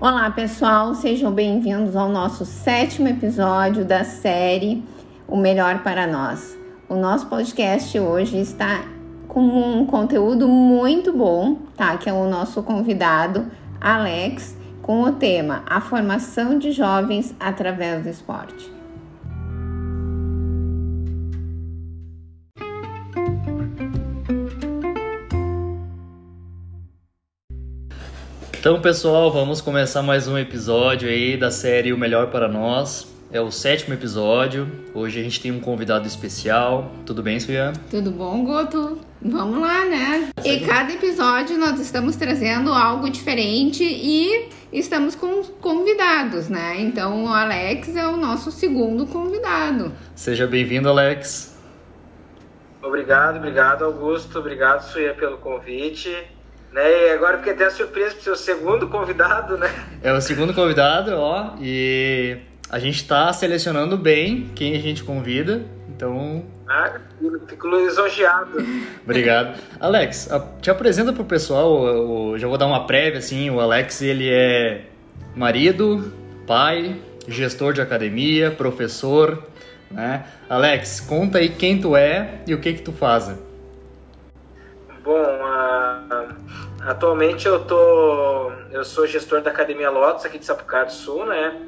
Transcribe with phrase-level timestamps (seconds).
[0.00, 4.80] Olá, pessoal, sejam bem-vindos ao nosso sétimo episódio da série
[5.26, 6.56] O Melhor para Nós.
[6.88, 8.84] O nosso podcast hoje está
[9.26, 11.98] com um conteúdo muito bom, tá?
[11.98, 13.50] Que é o nosso convidado
[13.80, 18.77] Alex, com o tema A Formação de Jovens através do Esporte.
[28.68, 33.10] Então, pessoal, vamos começar mais um episódio aí da série O Melhor para Nós.
[33.32, 34.70] É o sétimo episódio.
[34.92, 36.92] Hoje a gente tem um convidado especial.
[37.06, 37.72] Tudo bem, Suya?
[37.90, 38.98] Tudo bom, Guto?
[39.22, 40.28] Vamos lá, né?
[40.44, 46.78] E cada episódio nós estamos trazendo algo diferente e estamos com convidados, né?
[46.78, 49.90] Então o Alex é o nosso segundo convidado.
[50.14, 51.58] Seja bem-vindo, Alex.
[52.82, 54.38] Obrigado, obrigado, Augusto.
[54.38, 56.14] Obrigado, Suya, pelo convite.
[56.72, 57.06] Né?
[57.06, 59.70] E agora fiquei até surpreso por ser o segundo convidado, né?
[60.02, 62.38] É o segundo convidado, ó, e
[62.70, 66.44] a gente está selecionando bem quem a gente convida, então...
[66.68, 66.92] Ah,
[67.46, 68.58] fico lisonjeado.
[69.02, 69.58] Obrigado.
[69.80, 70.28] Alex,
[70.60, 74.82] te apresenta pro pessoal, eu já vou dar uma prévia, assim, o Alex, ele é
[75.34, 76.12] marido,
[76.46, 79.42] pai, gestor de academia, professor,
[79.90, 80.24] né?
[80.48, 83.32] Alex, conta aí quem tu é e o que que tu faz.
[85.08, 86.28] Bom, uh,
[86.82, 91.62] atualmente eu tô, eu sou gestor da Academia Lotus aqui de Sapucaí do Sul, né?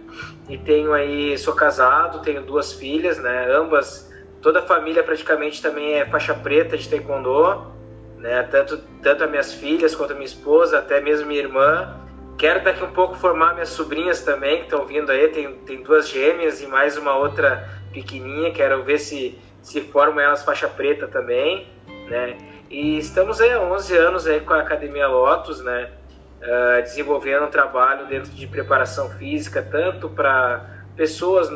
[0.46, 3.50] E tenho aí, sou casado, tenho duas filhas, né?
[3.50, 7.72] Ambas, toda a família praticamente também é faixa preta de taekwondo,
[8.18, 8.42] né?
[8.42, 11.96] Tanto tanto as minhas filhas quanto a minha esposa, até mesmo minha irmã.
[12.36, 16.10] Quero daqui um pouco formar minhas sobrinhas também que estão vindo aí, tem, tem duas
[16.10, 21.66] gêmeas e mais uma outra pequenininha, quero ver se se formam elas faixa preta também,
[22.06, 22.36] né?
[22.70, 25.90] E estamos aí há 11 anos aí com a Academia Lotus, né?
[26.40, 31.50] Uh, desenvolvendo um trabalho dentro de preparação física, tanto para pessoas,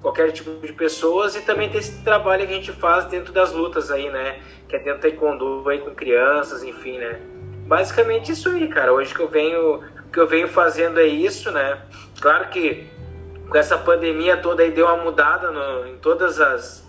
[0.00, 3.52] qualquer tipo de pessoas, e também tem esse trabalho que a gente faz dentro das
[3.52, 4.38] lutas aí, né?
[4.68, 7.20] Que é dentro do taekwondo aí com crianças, enfim, né?
[7.66, 8.92] Basicamente isso aí, cara.
[8.92, 9.82] Hoje que eu venho,
[10.12, 11.82] que eu venho fazendo é isso, né?
[12.20, 12.86] Claro que
[13.48, 16.83] com essa pandemia toda aí deu uma mudada no, em todas as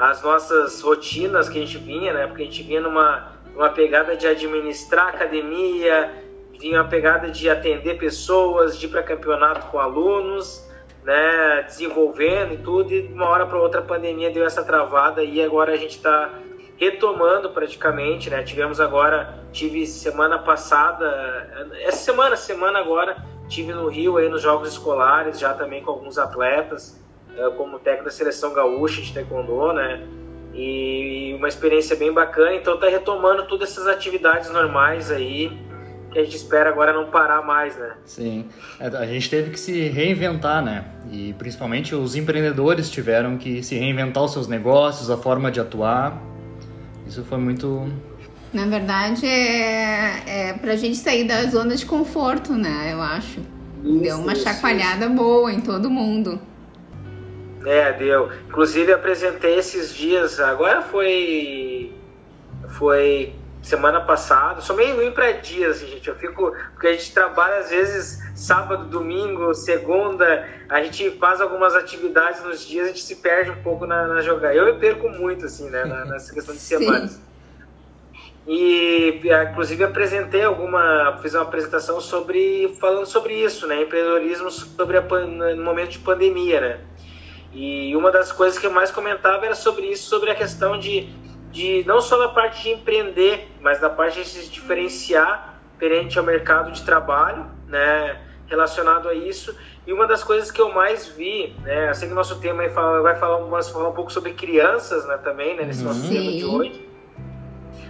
[0.00, 2.26] as nossas rotinas que a gente vinha, né?
[2.26, 6.10] Porque a gente vinha numa, numa pegada de administrar academia,
[6.58, 10.66] vinha uma pegada de atender pessoas, de ir para campeonato com alunos,
[11.04, 11.62] né?
[11.66, 15.42] Desenvolvendo e tudo, e de uma hora para outra a pandemia deu essa travada e
[15.42, 16.30] agora a gente está
[16.78, 18.42] retomando praticamente, né?
[18.42, 24.70] Tivemos agora, tive semana passada, essa semana, semana agora, tive no Rio aí nos Jogos
[24.70, 26.98] Escolares, já também com alguns atletas,
[27.56, 30.02] como técnico da seleção gaúcha de taekwondo, né?
[30.54, 32.54] E uma experiência bem bacana.
[32.54, 35.50] Então tá retomando todas essas atividades normais aí
[36.10, 37.92] que a gente espera agora não parar mais, né?
[38.04, 38.46] Sim,
[38.80, 40.84] é, a gente teve que se reinventar, né?
[41.10, 46.20] E principalmente os empreendedores tiveram que se reinventar os seus negócios, a forma de atuar.
[47.06, 47.88] Isso foi muito.
[48.52, 52.90] Na verdade, é, é pra gente sair da zona de conforto, né?
[52.92, 53.40] Eu acho.
[53.84, 55.14] Isso, Deu uma isso, chacoalhada isso.
[55.14, 56.40] boa em todo mundo.
[57.64, 58.30] É, deu.
[58.48, 61.92] Inclusive apresentei esses dias, agora foi.
[62.70, 66.08] Foi semana passada, sou meio ruim para dias, gente.
[66.08, 66.54] Eu fico.
[66.72, 72.66] Porque a gente trabalha às vezes sábado, domingo, segunda, a gente faz algumas atividades nos
[72.66, 74.54] dias, a gente se perde um pouco na, na jogar.
[74.54, 77.20] Eu me perco muito, assim, né, nessa questão de semanas.
[78.46, 85.02] E inclusive apresentei alguma, fiz uma apresentação sobre falando sobre isso, né, empreendedorismo sobre a,
[85.02, 86.80] no momento de pandemia, né.
[87.52, 91.08] E uma das coisas que eu mais comentava era sobre isso, sobre a questão de,
[91.50, 96.24] de não só da parte de empreender, mas da parte de se diferenciar perante ao
[96.24, 99.56] mercado de trabalho, né, relacionado a isso.
[99.86, 102.68] E uma das coisas que eu mais vi, né, eu sei que o nosso tema
[102.68, 106.30] fala, vai falar, vamos falar um pouco sobre crianças, né, também, né, nesse nosso tema
[106.30, 106.88] de hoje.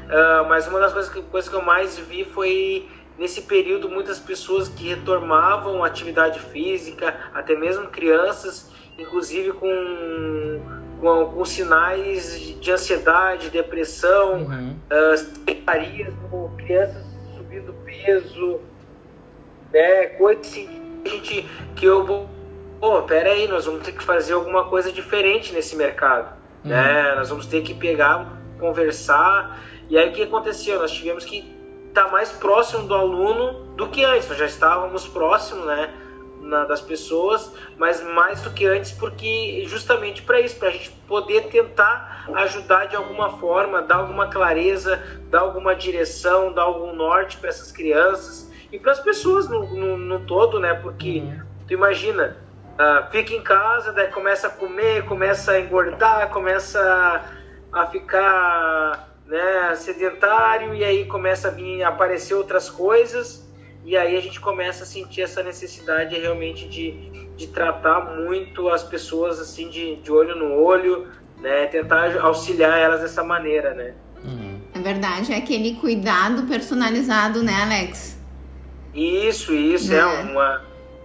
[0.07, 2.89] Uh, mas uma das coisas que, coisas que eu mais vi foi
[3.19, 8.70] nesse período muitas pessoas que retornavam atividade física, até mesmo crianças
[9.01, 10.61] inclusive com,
[11.01, 14.77] com, com sinais de ansiedade, depressão, uhum.
[14.91, 15.41] uh,
[16.57, 17.05] crianças
[17.37, 18.61] subindo peso,
[19.73, 20.69] né, coisas assim,
[21.03, 22.29] que a gente, que eu vou,
[22.79, 26.71] pô, pera aí, nós vamos ter que fazer alguma coisa diferente nesse mercado, uhum.
[26.71, 30.79] né, nós vamos ter que pegar, conversar, e aí o que aconteceu?
[30.79, 31.39] Nós tivemos que
[31.89, 35.93] estar tá mais próximo do aluno do que antes, nós já estávamos próximos, né,
[36.51, 40.91] na, das pessoas, mas mais do que antes, porque justamente para isso, para a gente
[41.07, 45.01] poder tentar ajudar de alguma forma, dar alguma clareza,
[45.31, 49.97] dar alguma direção, dar algum norte para essas crianças e para as pessoas no, no,
[49.97, 50.75] no, todo, né?
[50.75, 51.41] Porque uhum.
[51.67, 52.37] tu imagina,
[52.75, 57.25] uh, fica em casa, daí começa a comer, começa a engordar, começa
[57.73, 63.49] a ficar né, sedentário e aí começa a vir aparecer outras coisas
[63.85, 66.93] e aí a gente começa a sentir essa necessidade realmente de,
[67.37, 73.01] de tratar muito as pessoas assim de, de olho no olho, né, tentar auxiliar elas
[73.01, 73.95] dessa maneira, né?
[74.23, 74.61] Uhum.
[74.75, 78.19] É verdade, é aquele cuidado personalizado, né, Alex?
[78.95, 80.63] Isso, isso é, é uma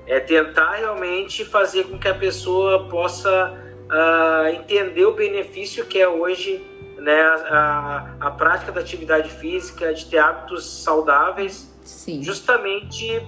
[0.07, 6.07] é tentar realmente fazer com que a pessoa possa uh, entender o benefício que é
[6.07, 6.63] hoje
[6.97, 12.21] né, a, a, prática da atividade física, de ter hábitos saudáveis, Sim.
[12.21, 13.25] justamente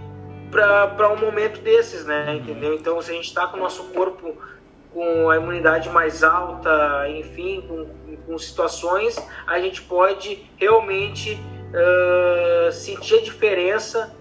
[0.52, 2.26] para um momento desses, né?
[2.28, 2.36] Uhum.
[2.36, 2.74] Entendeu?
[2.74, 4.36] Então, se a gente está com o nosso corpo
[4.94, 9.16] com a imunidade mais alta, enfim, com, com situações,
[9.46, 11.40] a gente pode realmente
[11.70, 14.16] uh, sentir a diferença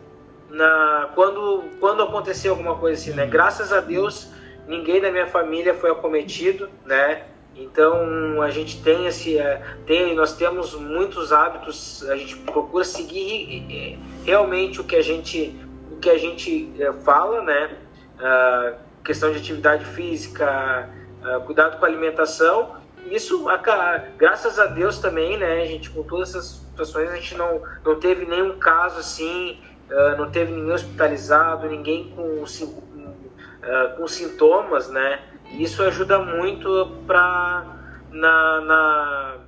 [0.50, 3.24] na, quando, quando acontecer alguma coisa assim, né?
[3.24, 3.30] Uhum.
[3.30, 4.30] Graças a Deus,
[4.68, 7.24] ninguém da minha família foi acometido, né?
[7.56, 14.04] Então a gente tem esse, é, tem, nós temos muitos hábitos, a gente procura seguir
[14.26, 15.56] realmente o que a gente,
[15.90, 17.76] o que a gente é, fala, né?
[18.18, 18.74] A
[19.04, 20.90] questão de atividade física,
[21.46, 22.76] cuidado com a alimentação.
[23.08, 23.46] Isso,
[24.18, 25.64] graças a Deus também, né?
[25.66, 29.60] Gente com todas essas situações a gente não, não teve nenhum caso assim,
[30.18, 32.44] não teve ninguém hospitalizado, ninguém com,
[33.96, 35.20] com sintomas, né?
[35.52, 37.64] Isso ajuda muito para
[38.10, 39.45] na, na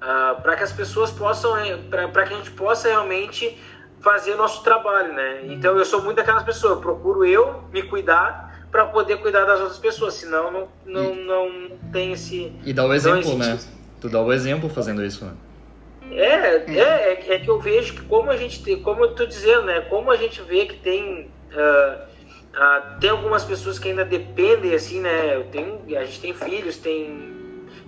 [0.00, 1.52] uh, para que as pessoas possam
[1.90, 3.58] para que a gente possa realmente
[4.00, 5.42] fazer nosso trabalho, né?
[5.44, 9.60] Então eu sou muito daquelas pessoas, eu procuro eu me cuidar para poder cuidar das
[9.60, 13.58] outras pessoas, senão não não, e, não tem esse E dá o exemplo, né?
[14.00, 15.32] Tu dá o exemplo fazendo isso, né?
[16.12, 19.62] É, é, é, que eu vejo que como a gente tem, como eu tô dizendo,
[19.62, 19.82] né?
[19.82, 22.10] Como a gente vê que tem uh,
[22.54, 25.36] ah, tem algumas pessoas que ainda dependem, assim, né?
[25.36, 27.29] Eu tenho, a gente tem filhos, tem,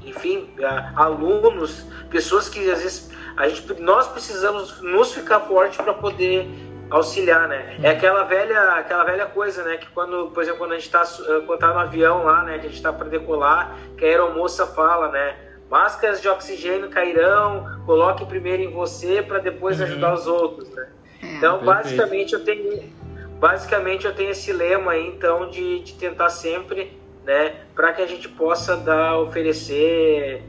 [0.07, 0.49] enfim,
[0.97, 6.49] alunos, pessoas que às vezes a gente, nós precisamos nos ficar forte para poder
[6.91, 7.79] auxiliar, né?
[7.83, 9.79] É aquela velha, aquela velha coisa, né?
[9.79, 11.05] Que quando, por exemplo, quando a gente está
[11.47, 12.59] quando tá no avião lá, né?
[12.59, 15.37] Que a gente está para decolar, que a aeromoça fala, né?
[15.71, 19.87] Máscaras de oxigênio cairão, coloque primeiro em você para depois uhum.
[19.87, 20.89] ajudar os outros, né?
[21.23, 21.65] É, então, perfeito.
[21.65, 22.93] basicamente, eu tenho
[23.41, 28.07] basicamente eu tenho esse lema aí, então, de, de tentar sempre, né, para que a
[28.07, 30.43] gente possa dar, oferecer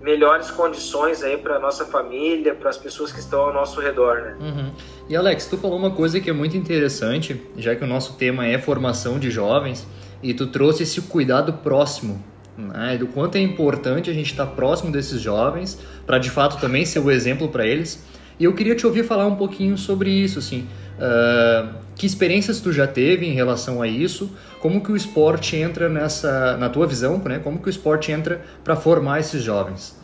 [0.00, 4.36] melhores condições aí para nossa família, para as pessoas que estão ao nosso redor, né?
[4.40, 4.72] Uhum.
[5.08, 8.46] E Alex, tu falou uma coisa que é muito interessante, já que o nosso tema
[8.46, 9.86] é formação de jovens,
[10.22, 12.22] e tu trouxe esse cuidado próximo,
[12.56, 12.96] né?
[12.96, 17.00] Do quanto é importante a gente estar próximo desses jovens, para de fato também ser
[17.00, 18.04] o exemplo para eles.
[18.38, 20.68] E eu queria te ouvir falar um pouquinho sobre isso, assim.
[20.98, 24.30] Uh, que experiências tu já teve em relação a isso?
[24.60, 27.40] Como que o esporte entra nessa, na tua visão, né?
[27.42, 29.98] Como que o esporte entra para formar esses jovens?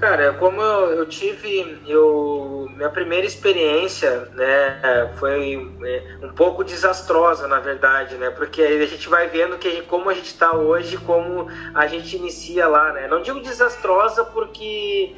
[0.00, 7.46] Cara, como eu, eu, tive, eu minha primeira experiência, né, foi é, um pouco desastrosa,
[7.46, 11.48] na verdade, né, porque a gente vai vendo que como a gente está hoje, como
[11.74, 13.08] a gente inicia lá, né.
[13.08, 15.14] Não digo desastrosa porque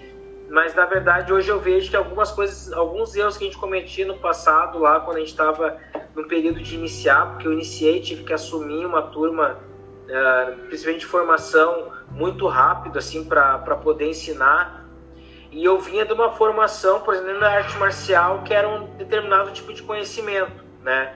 [0.51, 4.05] mas na verdade hoje eu vejo que algumas coisas, alguns erros que a gente cometia
[4.05, 5.79] no passado lá quando a gente estava
[6.15, 9.59] no período de iniciar, porque eu iniciei tive que assumir uma turma,
[10.05, 14.83] uh, principalmente de formação muito rápido assim para poder ensinar
[15.53, 19.51] e eu vinha de uma formação, por exemplo, na arte marcial que era um determinado
[19.53, 21.15] tipo de conhecimento, né?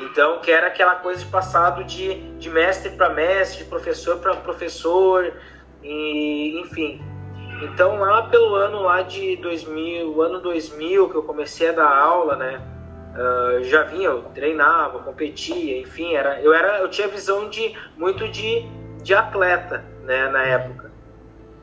[0.00, 4.34] Então, que era aquela coisa de passado de, de mestre para mestre, de professor para
[4.36, 5.34] professor,
[5.82, 7.02] e, enfim.
[7.62, 12.36] Então lá pelo ano lá de 2000, ano 2000 que eu comecei a dar aula,
[12.36, 12.62] né?
[13.18, 18.28] Uh, já vinha, eu treinava, competia, enfim, era, eu era, eu tinha visão de muito
[18.28, 18.64] de,
[19.02, 20.92] de atleta, né, na época,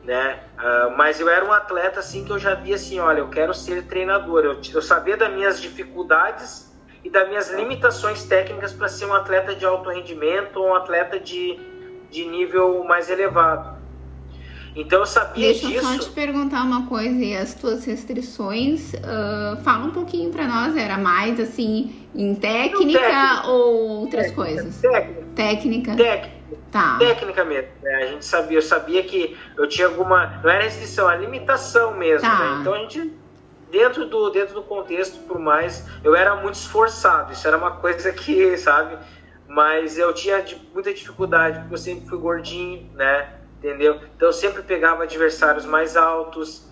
[0.04, 0.38] né?
[0.58, 3.54] Uh, mas eu era um atleta assim que eu já via assim, olha, eu quero
[3.54, 4.44] ser treinador.
[4.44, 6.70] Eu, eu sabia das minhas dificuldades
[7.02, 11.18] e das minhas limitações técnicas para ser um atleta de alto rendimento ou um atleta
[11.18, 11.58] de,
[12.10, 13.75] de nível mais elevado.
[14.76, 15.80] Então eu sabia Deixa disso.
[15.80, 20.30] Deixa eu só te perguntar uma coisa, e as tuas restrições, uh, fala um pouquinho
[20.30, 23.46] para nós, era mais assim, em técnica, técnica.
[23.48, 24.42] ou outras técnica.
[24.42, 24.80] coisas?
[24.80, 25.22] Técnica.
[25.34, 25.96] Técnica.
[25.96, 26.36] Técnica.
[26.70, 26.98] Tá.
[26.98, 27.94] Técnica mesmo, né?
[27.94, 30.40] A gente sabia, eu sabia que eu tinha alguma.
[30.42, 32.38] Não era restrição, era limitação mesmo, tá.
[32.38, 32.58] né?
[32.60, 33.12] Então a gente
[33.70, 35.86] dentro do, dentro do contexto, por mais.
[36.04, 38.98] Eu era muito esforçado, isso era uma coisa que, sabe?
[39.48, 43.28] Mas eu tinha muita dificuldade, porque eu sempre fui gordinho, né?
[43.66, 44.00] Entendeu?
[44.16, 46.70] Então eu sempre pegava adversários mais altos,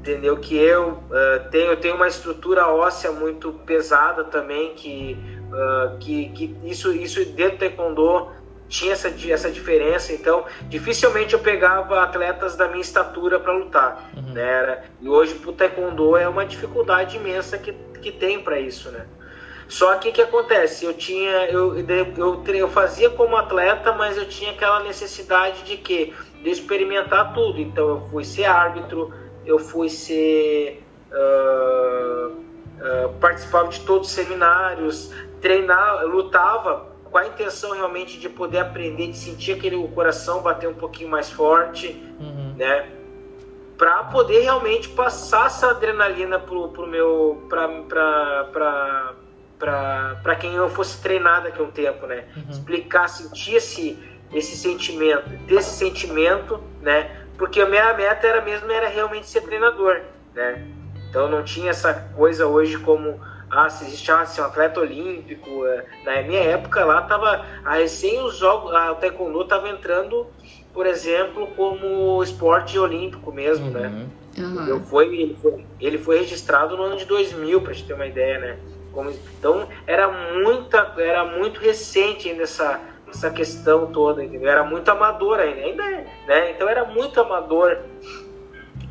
[0.00, 0.38] entendeu?
[0.38, 5.16] Que eu uh, tenho, tenho uma estrutura óssea muito pesada também, que,
[5.50, 8.30] uh, que, que isso, isso dentro do taekwondo
[8.68, 14.32] tinha essa, essa diferença, então dificilmente eu pegava atletas da minha estatura para lutar, uhum.
[14.32, 14.84] né?
[14.98, 19.04] E hoje pro taekwondo é uma dificuldade imensa que, que tem para isso, né?
[19.72, 20.84] Só que o que acontece?
[20.84, 26.12] Eu tinha, eu, eu, eu fazia como atleta, mas eu tinha aquela necessidade de que
[26.42, 27.58] de experimentar tudo.
[27.58, 29.14] Então eu fui ser árbitro,
[29.46, 35.10] eu fui ser uh, uh, participava de todos os seminários,
[35.40, 40.68] treinar, lutava com a intenção realmente de poder aprender, de sentir aquele o coração bater
[40.68, 42.56] um pouquinho mais forte, uhum.
[42.58, 42.90] né?
[43.78, 49.14] Para poder realmente passar essa adrenalina pro, pro meu para
[49.62, 52.24] para quem eu fosse treinado daqui a um tempo, né?
[52.36, 52.50] Uhum.
[52.50, 53.96] Explicar, sentir esse,
[54.32, 57.10] esse sentimento, desse sentimento, né?
[57.38, 60.00] Porque a minha meta era mesmo era realmente ser treinador,
[60.34, 60.66] né?
[61.08, 64.80] Então não tinha essa coisa hoje como ah, se existe ah, se é um atleta
[64.80, 65.64] olímpico.
[65.66, 70.26] É, na minha época lá tava a recém os jogos, a, o taekwondo tava entrando,
[70.74, 73.88] por exemplo, como esporte olímpico mesmo, né?
[73.88, 73.94] uhum.
[73.94, 74.06] né?
[74.38, 74.66] Uhum.
[74.66, 78.06] Eu foi, ele, foi, ele foi registrado no ano de 2000, para gente ter uma
[78.06, 78.58] ideia, né?
[78.92, 84.50] Como, então era muita, era muito recente ainda essa, essa questão toda, entendeu?
[84.50, 86.50] Era muito amador ainda, ainda é, né?
[86.50, 87.78] Então era muito amador,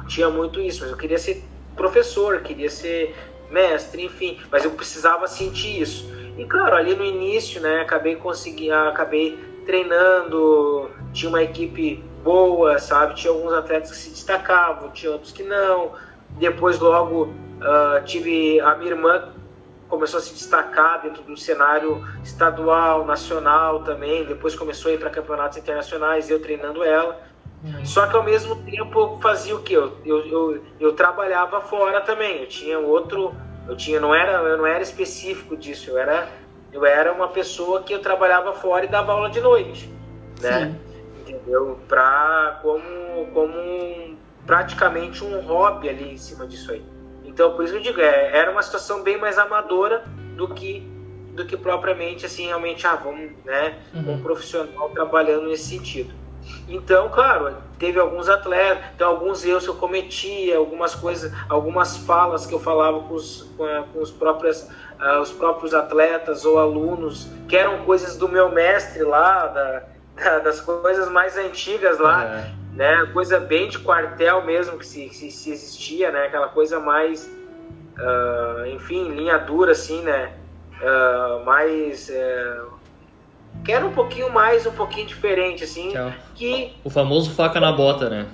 [0.08, 1.44] tinha muito isso, mas eu queria ser
[1.76, 3.16] professor, queria ser
[3.50, 6.10] mestre, enfim, mas eu precisava sentir isso.
[6.38, 13.16] E claro, ali no início, né, acabei conseguindo, acabei treinando, tinha uma equipe boa, sabe?
[13.16, 15.92] Tinha alguns atletas que se destacavam, tinha outros que não.
[16.32, 19.34] Depois logo uh, tive a minha irmã
[19.92, 24.26] começou a se destacar dentro do cenário estadual, nacional também.
[24.26, 27.22] Depois começou a ir para campeonatos internacionais, eu treinando ela.
[27.62, 27.86] Uhum.
[27.86, 29.74] Só que ao mesmo tempo eu fazia o que?
[29.74, 32.40] Eu, eu, eu, eu, trabalhava fora também.
[32.40, 33.36] Eu tinha outro.
[33.68, 35.92] Eu tinha, não era, eu não era específico disso.
[35.92, 36.30] Eu era,
[36.72, 39.94] eu era uma pessoa que eu trabalhava fora e dava aula de noite,
[40.40, 40.72] né?
[40.72, 41.34] Sim.
[41.34, 41.78] Entendeu?
[41.88, 44.18] Pra, como, como um,
[44.48, 46.84] praticamente um hobby ali em cima disso aí.
[47.42, 50.04] Então por isso eu digo, é, era uma situação bem mais amadora
[50.38, 50.88] do que
[51.34, 54.14] do que propriamente assim realmente ah vamos né uhum.
[54.14, 56.14] um profissional trabalhando nesse sentido.
[56.68, 62.46] Então, claro, teve alguns atletas, então alguns erros que eu cometia, algumas coisas, algumas falas
[62.46, 64.64] que eu falava com os, com, com os, próprios,
[65.00, 69.84] uh, os próprios atletas ou alunos, que eram coisas do meu mestre lá, da,
[70.18, 72.61] da, das coisas mais antigas lá, é.
[72.74, 73.06] Né?
[73.14, 76.26] Coisa bem de quartel mesmo que se, se, se existia, né?
[76.26, 77.26] Aquela coisa mais,
[77.98, 80.34] uh, enfim, linha dura assim, né?
[80.82, 82.72] Uh, mais uh,
[83.64, 85.96] quero um pouquinho mais, um pouquinho diferente, assim.
[85.96, 86.14] É.
[86.36, 86.74] Que...
[86.84, 88.28] O famoso faca na bota, né?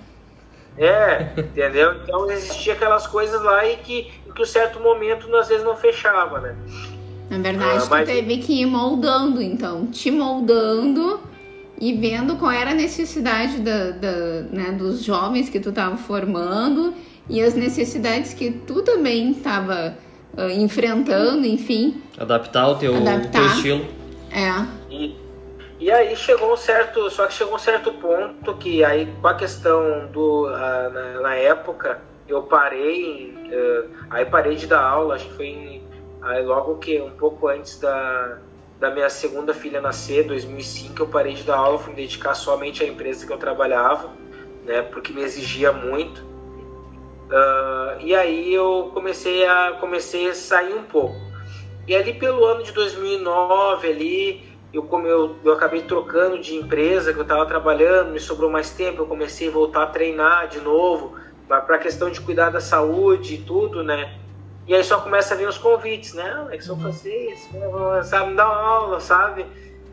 [0.78, 1.96] É, entendeu?
[2.04, 5.76] Então existia aquelas coisas lá e que em que um certo momento às vezes não
[5.76, 6.56] fechava, né?
[7.30, 8.08] Na verdade, ah, mas...
[8.08, 11.20] tu teve que ir moldando, então, te moldando
[11.80, 16.94] e vendo qual era a necessidade da, da, né, dos jovens que tu estava formando
[17.30, 19.96] e as necessidades que tu também estava
[20.34, 22.02] uh, ah, enfrentando, enfim.
[22.18, 23.32] Adaptar o teu, adaptar.
[23.32, 23.86] teu estilo.
[24.32, 24.66] É.
[24.90, 25.16] E,
[25.80, 29.36] e aí chegou um certo, só que chegou um certo ponto que aí com a
[29.36, 35.34] questão do na, na, época eu parei, uh, aí parei de dar aula, acho que
[35.36, 35.84] foi em,
[36.22, 38.40] aí logo que um pouco antes da,
[38.80, 42.84] da minha segunda filha nascer, 2005, eu parei de dar aula, fui me dedicar somente
[42.84, 44.12] à empresa que eu trabalhava,
[44.66, 46.22] né, porque me exigia muito.
[46.22, 51.16] Uh, e aí eu comecei a comecei a sair um pouco.
[51.88, 57.14] E ali pelo ano de 2009 ali eu, como eu, eu acabei trocando de empresa
[57.14, 60.60] que eu estava trabalhando, me sobrou mais tempo, eu comecei a voltar a treinar de
[60.60, 61.16] novo,
[61.48, 64.20] para a questão de cuidar da saúde e tudo, né?
[64.68, 66.30] E aí só começa a vir os convites, né?
[66.30, 67.50] Alex, vamos fazer isso,
[68.04, 69.46] sabe, me dar uma aula, sabe?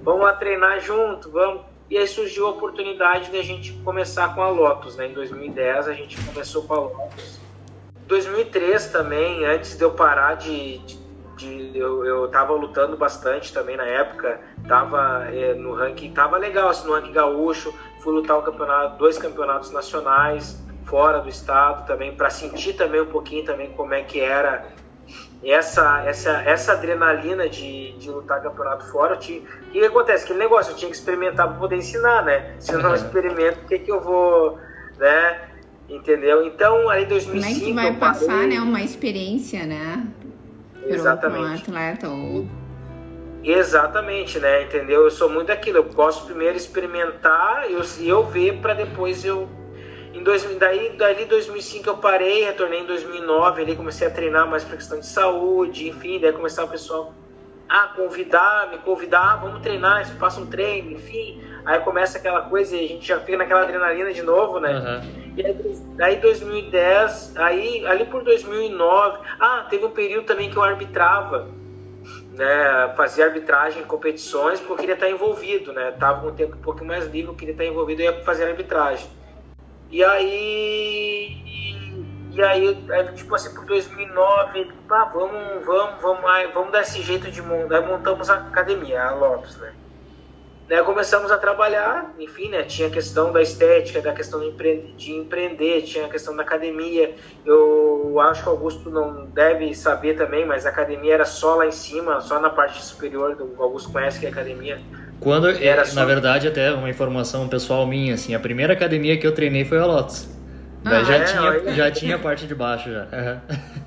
[0.03, 1.63] Vamos lá treinar junto, vamos.
[1.89, 5.07] E aí surgiu a oportunidade de a gente começar com a Lotus, né?
[5.07, 7.41] Em 2010 a gente começou com a Lotus.
[8.09, 11.05] 2003 também, antes de eu parar de, de
[11.37, 16.69] de, eu, eu tava lutando bastante também na época, tava é, no ranking, tava legal
[16.69, 22.15] assim, no ranking gaúcho, fui lutar um campeonato, dois campeonatos nacionais fora do estado também,
[22.15, 24.67] para sentir também um pouquinho também como é que era
[25.43, 29.17] essa essa essa adrenalina de, de lutar campeonato fora.
[29.17, 30.25] Tinha, o que, que acontece?
[30.25, 32.55] Aquele negócio, eu tinha que experimentar para poder ensinar, né?
[32.59, 32.97] Se eu não uhum.
[32.97, 34.59] experimento, o que, que eu vou,
[34.99, 35.51] né?
[35.89, 36.47] Entendeu?
[36.47, 37.61] Então, aí 2005...
[37.61, 38.59] Como é que vai passar, né?
[38.61, 40.07] Uma experiência, né?
[40.87, 41.71] Exatamente.
[41.71, 42.47] Um atleta ou...
[43.43, 44.63] Exatamente, né?
[44.63, 45.05] Entendeu?
[45.05, 45.79] Eu sou muito aquilo.
[45.79, 49.47] Eu posso primeiro experimentar e eu, eu ver para depois eu.
[50.25, 54.77] Dois, daí, daí 2005 eu parei, retornei em 2009, ali comecei a treinar mais para
[54.77, 57.13] questão de saúde, enfim, daí começava o pessoal
[57.69, 61.43] a convidar, me convidar, ah, vamos treinar, faça um treino, enfim.
[61.65, 64.79] Aí começa aquela coisa e a gente já fica naquela adrenalina de novo, né?
[64.79, 65.35] Uhum.
[65.37, 65.57] E aí,
[65.97, 71.49] daí 2010, aí ali por 2009, ah, teve um período também que eu arbitrava,
[72.33, 72.93] né?
[72.97, 75.91] Fazia arbitragem em competições porque eu queria estar envolvido, né?
[75.93, 78.45] Tava com um tempo um pouco mais livre, eu queria estar envolvido e ia fazer
[78.45, 79.09] arbitragem.
[79.95, 81.45] E aí
[82.33, 82.75] e aí,
[83.15, 87.79] tipo assim, por 2009, ah, vamos, vamos, vamos, aí, vamos dar esse jeito de montar.
[87.79, 89.73] Aí montamos a academia, a Lotus, né?
[90.67, 92.65] Daí começamos a trabalhar, enfim, né?
[92.65, 96.43] Tinha a questão da estética, da questão de, empre de empreender, tinha a questão da
[96.43, 97.15] academia.
[97.47, 101.69] Eu acho que o Augusto não deve saber também, mas a academia era só lá
[101.69, 103.37] em cima, só na parte superior.
[103.41, 104.83] O Augusto conhece que é a academia.
[105.21, 105.95] Quando, era só...
[105.95, 109.79] na verdade, até uma informação pessoal minha, assim, a primeira academia que eu treinei foi
[109.79, 110.29] a Lotus.
[110.85, 113.07] Ah, já, é, tinha, já tinha a parte de baixo já.
[113.15, 113.41] Uhum.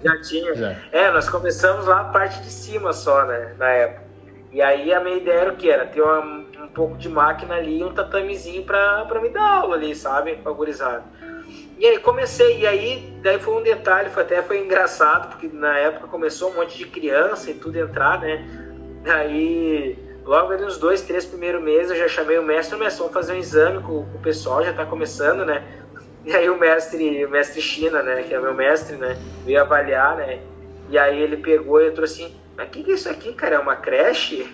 [0.04, 0.56] Já tinha.
[0.56, 0.76] Já.
[0.92, 3.54] É, nós começamos lá a parte de cima só, né?
[3.58, 4.04] Na época.
[4.52, 5.70] E aí a minha ideia era o que?
[5.70, 9.76] Era ter uma, um pouco de máquina ali um tatamezinho pra, pra me dar aula
[9.76, 10.38] ali, sabe?
[10.44, 11.04] Favorizado.
[11.78, 15.78] E aí comecei, e aí daí foi um detalhe, foi, até foi engraçado, porque na
[15.78, 18.44] época começou um monte de criança e tudo entrar, né?
[19.06, 23.00] Aí logo ali nos dois, três primeiros meses eu já chamei o mestre, o mestre,
[23.00, 25.64] vamos fazer um exame com, com o pessoal, já tá começando, né?
[26.26, 30.18] E aí o mestre, o mestre China, né, que é meu mestre, né, veio avaliar,
[30.18, 30.42] né,
[30.90, 33.56] e aí ele pegou e trouxe assim, mas o que, que é isso aqui, cara?
[33.56, 34.46] É uma creche?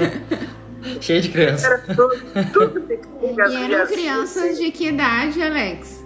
[1.00, 1.64] Cheio de crianças.
[1.64, 2.14] Era tudo,
[2.52, 6.04] tudo E eram crianças de que idade, Alex?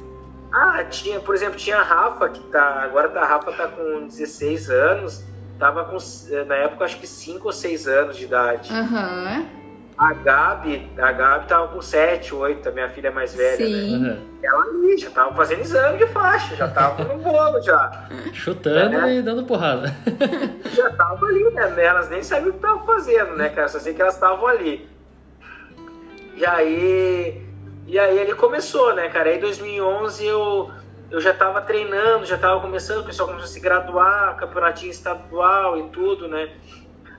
[0.52, 4.07] Ah, tinha, por exemplo, tinha a Rafa, que tá, agora tá, a Rafa tá com
[4.07, 5.25] 16 anos,
[5.59, 5.97] tava com,
[6.47, 8.73] na época, acho que 5 ou 6 anos de idade.
[8.73, 9.47] Uhum.
[9.99, 13.83] A Gabi, a Gabi tava com 7, 8, a minha filha mais velha, né?
[13.83, 13.99] Sim.
[13.99, 14.19] né?
[14.43, 18.07] Ela ali já tava fazendo exame de faixa, já tava no bolo já.
[18.33, 19.17] Chutando né?
[19.17, 19.95] e dando porrada.
[20.75, 21.83] Já tava ali, né?
[21.83, 23.69] Elas nem sabiam o que estavam fazendo, né, cara?
[23.69, 24.87] Só sei que elas estavam ali.
[26.37, 27.42] E aí,
[27.87, 29.31] e aí ele começou, né, cara?
[29.31, 30.71] Aí em 2011 eu,
[31.11, 35.79] eu já tava treinando, já tava começando, o pessoal começou a se graduar, campeonatinho estadual
[35.79, 36.51] e tudo, né?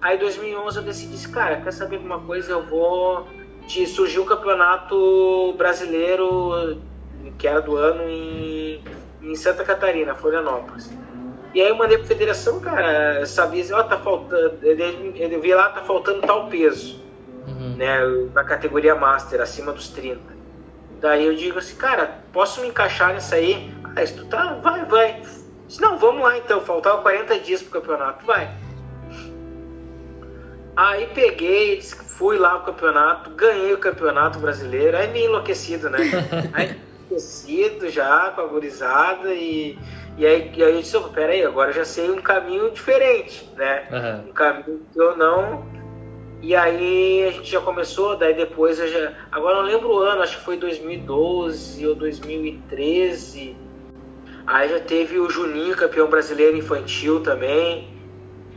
[0.02, 2.52] Aí em 2011 eu decidi, cara, quer saber de uma coisa?
[2.52, 3.28] Eu vou.
[3.68, 6.80] De, surgiu o campeonato brasileiro,
[7.38, 8.84] que era do ano, em,
[9.22, 10.90] em Santa Catarina, Florianópolis.
[11.54, 14.60] E aí eu mandei pra federação, cara, sabia, ó, oh, tá faltando.
[14.64, 17.02] Eu vi lá, tá faltando tal peso,
[17.48, 17.76] uhum.
[17.78, 18.00] né,
[18.34, 20.38] na categoria Master, acima dos 30.
[21.00, 23.72] Daí eu digo assim, cara, posso me encaixar nisso aí?
[23.98, 25.22] Ah, se tu tá, vai, vai.
[25.68, 28.48] Disse, não, vamos lá então, faltava 40 dias pro campeonato, vai.
[30.76, 35.98] Aí peguei, fui lá pro campeonato, ganhei o campeonato brasileiro, aí me enlouquecido, né?
[36.54, 36.76] Aí
[37.08, 39.80] enlouquecido já, com a gurizada, e,
[40.16, 43.88] e, aí, e aí eu disse, peraí, agora eu já sei um caminho diferente, né?
[43.92, 44.30] Uhum.
[44.30, 45.66] Um caminho que eu não.
[46.44, 49.14] E aí a gente já começou, daí depois eu já.
[49.32, 53.67] Agora eu não lembro o ano, acho que foi 2012 ou 2013.
[54.48, 57.90] Aí já teve o Juninho, campeão brasileiro infantil também.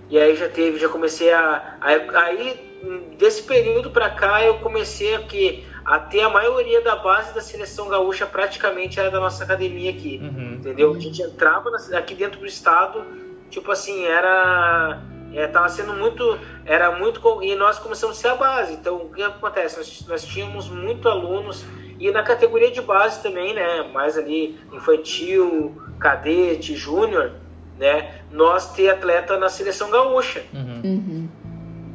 [0.08, 1.76] E aí já teve, já comecei a.
[1.80, 2.70] Aí,
[3.18, 7.40] desse período para cá, eu comecei a, que, a ter a maioria da base da
[7.40, 10.20] seleção gaúcha praticamente era da nossa academia aqui.
[10.22, 10.54] Uhum.
[10.54, 10.94] Entendeu?
[10.94, 13.04] A gente entrava aqui dentro do estado,
[13.50, 15.02] tipo assim, era.
[15.32, 16.38] É, tava sendo muito.
[16.64, 17.20] Era muito.
[17.42, 18.74] E nós começamos a ser a base.
[18.74, 19.76] Então, o que acontece?
[19.76, 21.64] Nós, nós tínhamos muito alunos.
[22.00, 23.82] E na categoria de base também, né?
[23.92, 27.32] Mais ali, infantil, cadete, júnior
[27.80, 28.10] né?
[28.30, 30.44] Nós ter atleta na seleção gaúcha.
[30.52, 30.82] Uhum.
[30.84, 31.28] Uhum.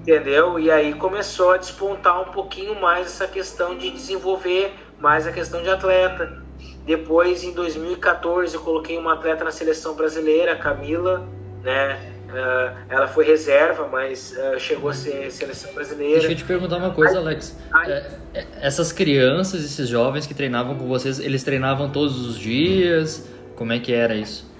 [0.01, 0.59] Entendeu?
[0.59, 5.61] E aí começou a despontar um pouquinho mais essa questão de desenvolver mais a questão
[5.61, 6.43] de atleta.
[6.85, 11.27] Depois, em 2014, eu coloquei uma atleta na seleção brasileira, a Camila,
[11.61, 12.14] né?
[12.35, 16.19] Uh, ela foi reserva, mas uh, chegou a ser seleção brasileira.
[16.19, 17.57] Deixa eu te perguntar uma coisa, Alex.
[17.85, 23.29] É, é, essas crianças, esses jovens que treinavam com vocês, eles treinavam todos os dias?
[23.55, 24.53] Como é que era isso?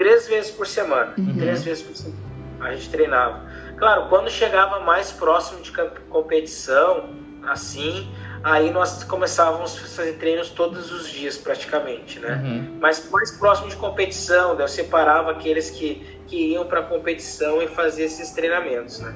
[0.00, 1.12] três vezes por semana.
[1.18, 1.36] Uhum.
[1.36, 2.18] Três vezes por semana.
[2.60, 3.44] A gente treinava.
[3.76, 5.70] Claro, quando chegava mais próximo de
[6.08, 7.10] competição,
[7.46, 8.10] assim,
[8.42, 12.40] aí nós começávamos a fazer treinos todos os dias praticamente, né?
[12.42, 12.78] Uhum.
[12.80, 18.04] Mas mais próximo de competição, eu separava aqueles que, que iam para competição e fazer
[18.04, 19.14] esses treinamentos, né?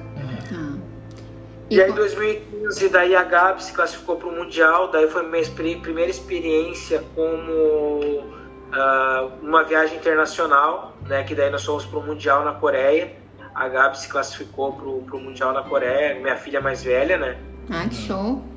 [0.51, 0.81] Uhum.
[1.69, 5.23] E, e aí em 2015, daí a Gabi se classificou para o Mundial, daí foi
[5.23, 5.43] minha
[5.81, 8.19] primeira experiência como
[8.75, 13.13] uh, uma viagem internacional, né, que daí nós fomos para o Mundial na Coreia.
[13.55, 17.37] A Gabi se classificou para o Mundial na Coreia, minha filha mais velha, né?
[17.71, 18.54] Ah, que show!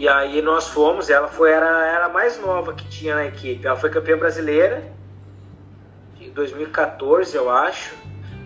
[0.00, 3.66] E aí nós fomos, ela foi era, era a mais nova que tinha na equipe.
[3.66, 4.90] Ela foi campeã brasileira
[6.18, 7.94] em 2014, eu acho.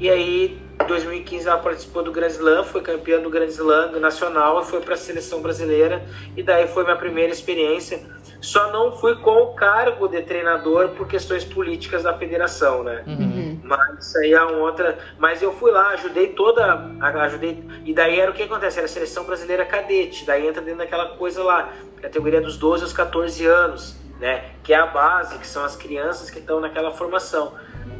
[0.00, 4.64] E aí, em 2015 ela participou do Grand Slam, foi campeã do Grand Slam nacional
[4.64, 6.04] foi para a seleção brasileira.
[6.36, 8.00] E daí foi minha primeira experiência.
[8.44, 13.02] Só não fui com o cargo de treinador por questões políticas da federação, né?
[13.06, 13.58] Uhum.
[13.62, 14.98] Mas isso aí é uma outra.
[15.18, 16.90] Mas eu fui lá, ajudei toda.
[17.00, 17.64] Ajudei.
[17.86, 18.76] E daí era o que acontece?
[18.76, 20.26] Era a seleção brasileira cadete.
[20.26, 21.70] Daí entra dentro daquela coisa lá,
[22.02, 24.50] categoria dos 12 aos 14 anos, né?
[24.62, 27.54] Que é a base, que são as crianças que estão naquela formação.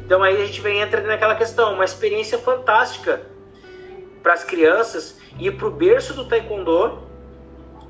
[0.05, 3.23] Então aí a gente vem entra naquela questão, uma experiência fantástica
[4.21, 6.99] para as crianças ir para o berço do taekwondo,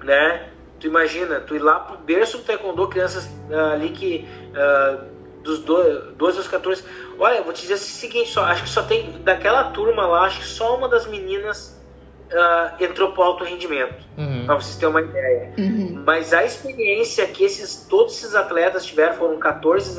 [0.02, 0.55] né?
[0.80, 5.60] Tu imagina, tu ir lá pro berço do taekwondo, crianças uh, ali que uh, dos
[5.60, 6.84] 12 aos 14.
[7.18, 10.40] Olha, vou te dizer o seguinte, só, acho que só tem daquela turma lá, acho
[10.40, 11.80] que só uma das meninas
[12.32, 14.46] uh, entrou pro alto rendimento, uhum.
[14.46, 15.54] para vocês terem uma ideia.
[15.58, 16.04] Uhum.
[16.06, 19.98] Mas a experiência que esses todos esses atletas tiveram, foram 14,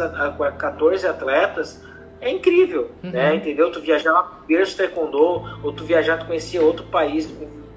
[0.58, 1.82] 14 atletas,
[2.20, 3.10] é incrível, uhum.
[3.10, 3.36] né?
[3.36, 3.70] Entendeu?
[3.70, 7.32] Tu viajar lá pro berço taekwondo, ou tu viajar, tu conhecer outro país,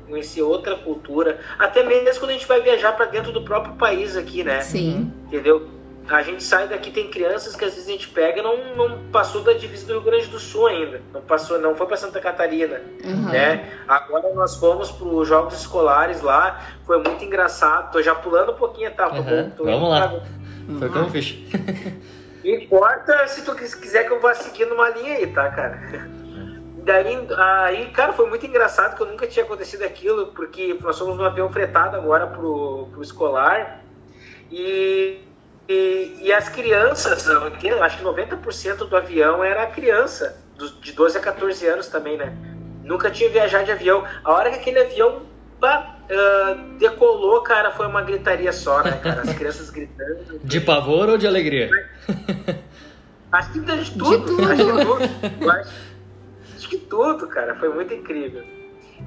[0.10, 4.18] conhecer outra cultura, até mesmo quando a gente vai viajar para dentro do próprio país
[4.18, 4.62] aqui, né?
[4.62, 5.12] Sim.
[5.28, 5.70] Entendeu?
[6.10, 9.44] A gente sai daqui, tem crianças que às vezes a gente pega não não passou
[9.44, 12.82] da divisa do Rio Grande do Sul ainda, não passou, não foi para Santa Catarina,
[13.04, 13.30] uhum.
[13.30, 13.70] né?
[13.88, 17.92] Agora nós fomos para os jogos escolares lá, foi muito engraçado.
[17.92, 19.08] Tô já pulando um pouquinho, tá?
[19.08, 19.52] Uhum.
[19.52, 20.08] Tô, tô Vamos lá.
[20.08, 20.22] Pra...
[20.80, 21.36] Foi como fiz.
[22.44, 26.10] E corta se tu quiser que eu vá seguindo uma linha aí, tá, cara?
[26.90, 31.20] Daí, aí, cara, foi muito engraçado que eu nunca tinha acontecido aquilo, porque nós somos
[31.20, 33.82] um avião fretado agora pro, pro escolar
[34.52, 35.20] e,
[35.68, 40.42] e, e as crianças, eu acho que 90% do avião era criança,
[40.82, 42.36] de 12 a 14 anos também, né?
[42.84, 44.04] Nunca tinha viajado de avião.
[44.24, 45.22] A hora que aquele avião
[45.60, 49.22] bah, uh, decolou, cara, foi uma gritaria só, né, cara?
[49.22, 50.40] As crianças gritando.
[50.44, 51.70] De pavor ou de alegria?
[53.32, 54.18] Acho que de tudo.
[54.18, 54.44] De tudo.
[54.44, 55.70] Acho que tudo.
[56.70, 57.56] Que tudo, cara.
[57.56, 58.44] Foi muito incrível.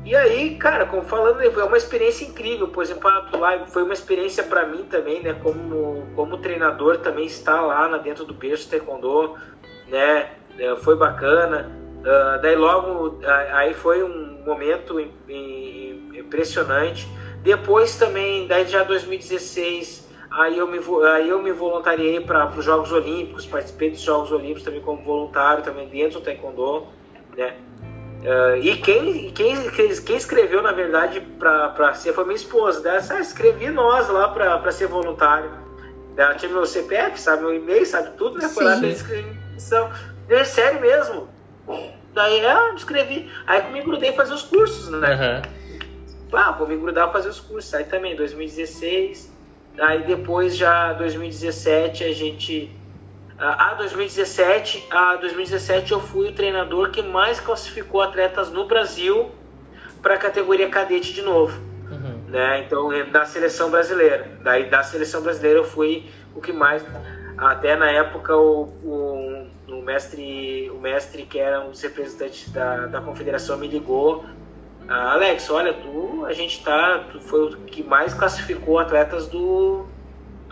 [0.04, 2.66] E aí, cara, como falando, foi uma experiência incrível.
[2.66, 5.34] Por exemplo, lá foi uma experiência para mim também, né?
[5.40, 9.36] Como, como treinador também estar lá na, dentro do berço taekwondo,
[9.86, 10.30] né?
[10.58, 11.70] É, foi bacana.
[12.00, 13.20] Uh, daí logo,
[13.52, 14.98] aí foi um momento
[16.12, 17.06] impressionante.
[17.42, 20.80] Depois também, daí já 2016, aí eu me,
[21.14, 25.62] aí eu me voluntariei para os Jogos Olímpicos, participei dos Jogos Olímpicos também como voluntário,
[25.62, 26.88] também dentro do Taekwondo
[27.36, 27.56] né?
[28.22, 32.80] Uh, e quem, quem, quem escreveu, na verdade, para ser foi minha esposa.
[32.80, 35.50] Dessa, ah, escrevi nós lá para ser voluntário.
[36.16, 38.48] Ela tinha meu CPF, sabe, meu e-mail, sabe tudo, né?
[38.48, 38.70] Foi Sim.
[38.70, 39.90] lá para inscrição.
[40.28, 41.28] É sério mesmo.
[42.14, 43.28] Daí eu ah, escrevi.
[43.46, 45.42] Aí eu me grudei fazer os cursos, né?
[45.42, 46.38] Uhum.
[46.38, 47.74] Ah, vou me grudar fazer os cursos.
[47.74, 49.32] Aí também, 2016.
[49.80, 52.70] Aí depois, já 2017, a gente
[53.42, 59.30] a 2017, a 2017 eu fui o treinador que mais classificou atletas no Brasil
[60.00, 62.20] para a categoria cadete de novo, uhum.
[62.28, 62.64] né?
[62.64, 66.84] Então da seleção brasileira, daí da seleção brasileira eu fui o que mais,
[67.36, 72.86] até na época o, o, o mestre, o mestre que era um dos representantes da,
[72.86, 74.24] da confederação me ligou,
[74.88, 79.86] ah, Alex, olha, tu, a gente tá, tu foi o que mais classificou atletas do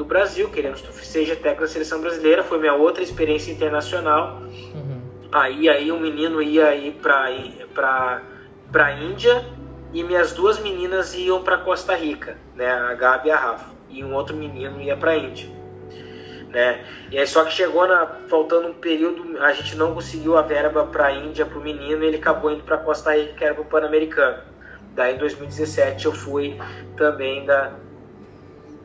[0.00, 4.40] do Brasil, queremos que seja técnico da seleção brasileira, foi minha outra experiência internacional.
[4.74, 5.02] Uhum.
[5.30, 8.22] Aí, aí um menino ia ir para
[8.72, 9.44] para Índia
[9.92, 14.02] e minhas duas meninas iam para Costa Rica, né, a Gabi e a Rafa, e
[14.02, 15.50] um outro menino ia para Índia.
[16.48, 16.82] Né?
[17.10, 20.84] E aí só que chegou na faltando um período, a gente não conseguiu a verba
[20.86, 23.52] para a Índia para o menino, e ele acabou indo para Costa Rica, que era
[23.52, 24.38] para o Pan-Americano.
[24.94, 26.58] Daí em 2017 eu fui
[26.96, 27.72] também da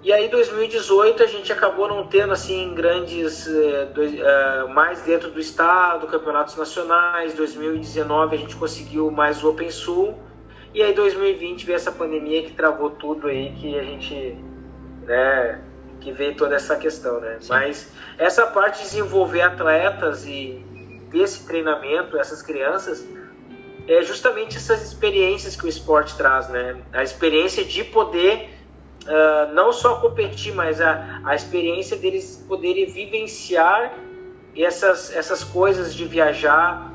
[0.05, 5.31] e aí 2018 a gente acabou não tendo assim grandes eh, dois, eh, mais dentro
[5.31, 7.33] do estado, campeonatos nacionais.
[7.33, 10.13] 2019 a gente conseguiu mais o Open Sul.
[10.75, 14.37] E aí 2020 veio essa pandemia que travou tudo aí que a gente,
[15.07, 15.59] né,
[15.99, 17.37] que veio toda essa questão, né?
[17.39, 17.49] Sim.
[17.49, 20.63] Mas essa parte de desenvolver atletas e
[21.09, 23.03] desse treinamento, essas crianças,
[23.87, 26.77] é justamente essas experiências que o esporte traz, né?
[26.93, 28.54] A experiência de poder
[29.05, 33.93] uh, não só competir, mas a, a experiência deles poderem vivenciar
[34.55, 36.91] essas, essas coisas de viajar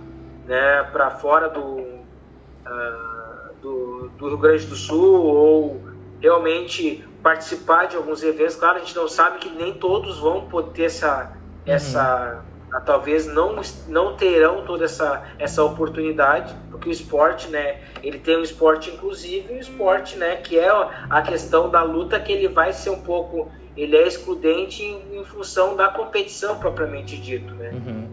[0.47, 5.81] né, para fora do, uh, do, do, Rio Grande do Sul ou
[6.21, 8.57] realmente participar de alguns eventos.
[8.57, 11.33] Claro, a gente não sabe que nem todos vão poder ter essa,
[11.67, 11.73] uhum.
[11.73, 12.43] essa,
[12.79, 18.43] talvez não, não terão toda essa, essa oportunidade, porque o esporte, né, ele tem um
[18.43, 22.73] esporte inclusivo e um esporte, né, que é a questão da luta que ele vai
[22.73, 27.71] ser um pouco, ele é excludente em, em função da competição propriamente dito, né.
[27.71, 28.09] Uhum.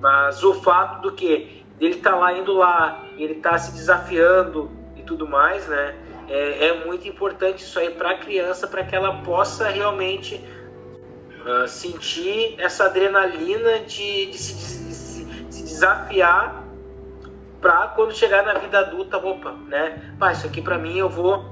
[0.00, 5.02] Mas o fato do que ele tá lá indo lá, ele tá se desafiando e
[5.02, 5.94] tudo mais, né,
[6.30, 10.40] é, é muito importante isso aí para a criança, para que ela possa realmente
[11.46, 16.64] uh, sentir essa adrenalina de, de, se, de, se, de se, desafiar
[17.60, 20.14] para quando chegar na vida adulta, opa, né?
[20.18, 21.50] Pá, isso aqui para mim eu vou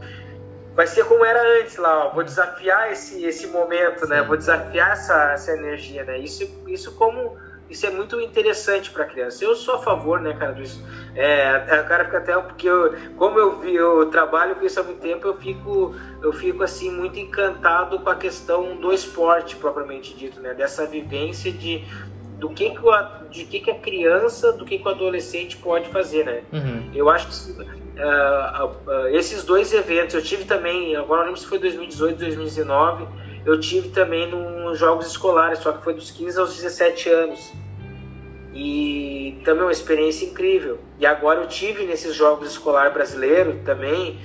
[0.74, 4.22] vai ser como era antes lá, ó, vou desafiar esse esse momento, né?
[4.22, 6.18] Vou desafiar essa, essa energia, né?
[6.18, 7.36] Isso isso como
[7.70, 9.44] isso é muito interessante para criança.
[9.44, 10.82] Eu sou a favor, né, cara, disso.
[11.14, 14.82] É, o cara fica até porque eu, como eu vi, eu trabalho com isso há
[14.82, 20.14] muito tempo, eu fico, eu fico assim muito encantado com a questão do esporte propriamente
[20.14, 21.84] dito, né, dessa vivência de
[22.38, 22.90] do que que, o,
[23.30, 26.42] de que que a criança, do que que o adolescente pode fazer, né?
[26.52, 26.88] Uhum.
[26.94, 31.46] Eu acho que uh, uh, esses dois eventos, eu tive também, agora não lembro se
[31.46, 33.08] foi 2018, 2019
[33.44, 37.52] eu tive também nos jogos escolares, só que foi dos 15 aos 17 anos.
[38.54, 40.78] E também uma experiência incrível.
[40.98, 44.18] E agora eu tive nesses jogos escolares brasileiros também.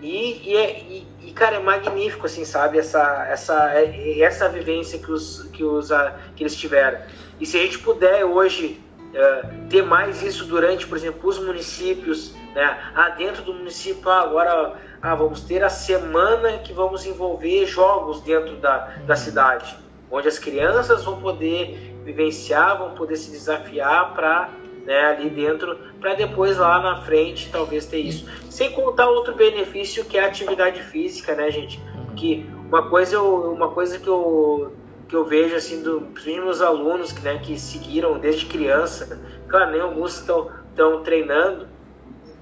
[0.00, 2.78] E, e, é, e, e, cara, é magnífico, assim, sabe?
[2.78, 5.88] Essa, essa, é, essa vivência que, os, que, os,
[6.36, 7.00] que eles tiveram.
[7.40, 12.34] E se a gente puder hoje uh, ter mais isso durante, por exemplo, os municípios,
[12.54, 12.78] né?
[12.94, 18.20] Ah, dentro do município, ah, agora ah, vamos ter a semana que vamos envolver jogos
[18.20, 19.16] dentro da, da uhum.
[19.16, 19.76] cidade,
[20.10, 24.50] onde as crianças vão poder vivenciar, vão poder se desafiar para
[24.84, 28.26] né, ali dentro, para depois lá na frente talvez ter isso.
[28.50, 31.78] Sem contar outro benefício que é a atividade física, né, gente?
[31.78, 32.14] Uhum.
[32.16, 34.72] Que uma coisa, eu, uma coisa que eu
[35.08, 39.80] que eu vejo assim dos meus alunos que, né, que seguiram desde criança, claro, nem
[39.80, 41.66] alguns estão treinando,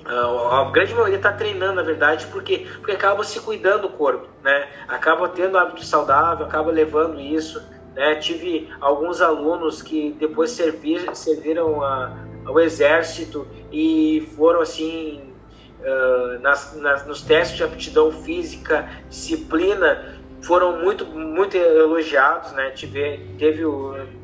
[0.08, 4.68] a grande maioria está treinando, na verdade, porque, porque acaba se cuidando do corpo, né?
[4.86, 7.62] Acaba tendo hábito saudável, acaba levando isso.
[7.94, 8.14] Né?
[8.16, 15.32] Tive alguns alunos que depois servir, serviram a, ao exército e foram assim
[15.80, 22.70] uh, nas, nas, nos testes de aptidão física, disciplina, foram muito muito elogiados, né?
[22.70, 23.62] Tive, teve,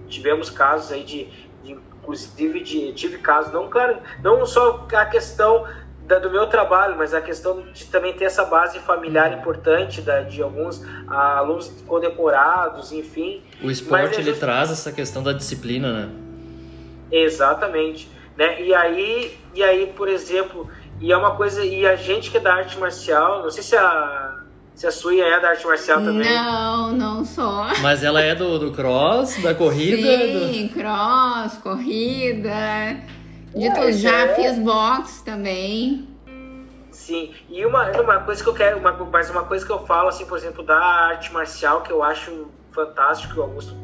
[0.09, 1.25] tivemos casos aí de,
[2.13, 5.67] inclusive de, tive casos, não, claro, não só a questão
[6.07, 10.23] da, do meu trabalho, mas a questão de também ter essa base familiar importante da,
[10.23, 13.43] de alguns ah, alunos condecorados, enfim.
[13.63, 16.11] O esporte ele traz essa questão da disciplina, né?
[17.11, 18.61] Exatamente, né?
[18.63, 20.69] E aí, e aí, por exemplo,
[21.01, 23.77] e é uma coisa, e a gente que é da arte marcial, não sei se
[23.77, 24.32] a
[24.75, 26.29] se a sua é da arte marcial também?
[26.29, 27.65] Não, não sou.
[27.81, 30.53] Mas ela é do, do cross, da corrida?
[30.53, 30.75] Sim, do...
[30.75, 32.97] cross, corrida.
[33.55, 33.93] De é, tudo.
[33.93, 34.35] Já é...
[34.35, 36.09] fiz boxe também.
[36.91, 40.09] Sim, e uma, uma coisa que eu quero, uma, mas uma coisa que eu falo,
[40.09, 43.75] assim, por exemplo, da arte marcial, que eu acho fantástico, que o Augusto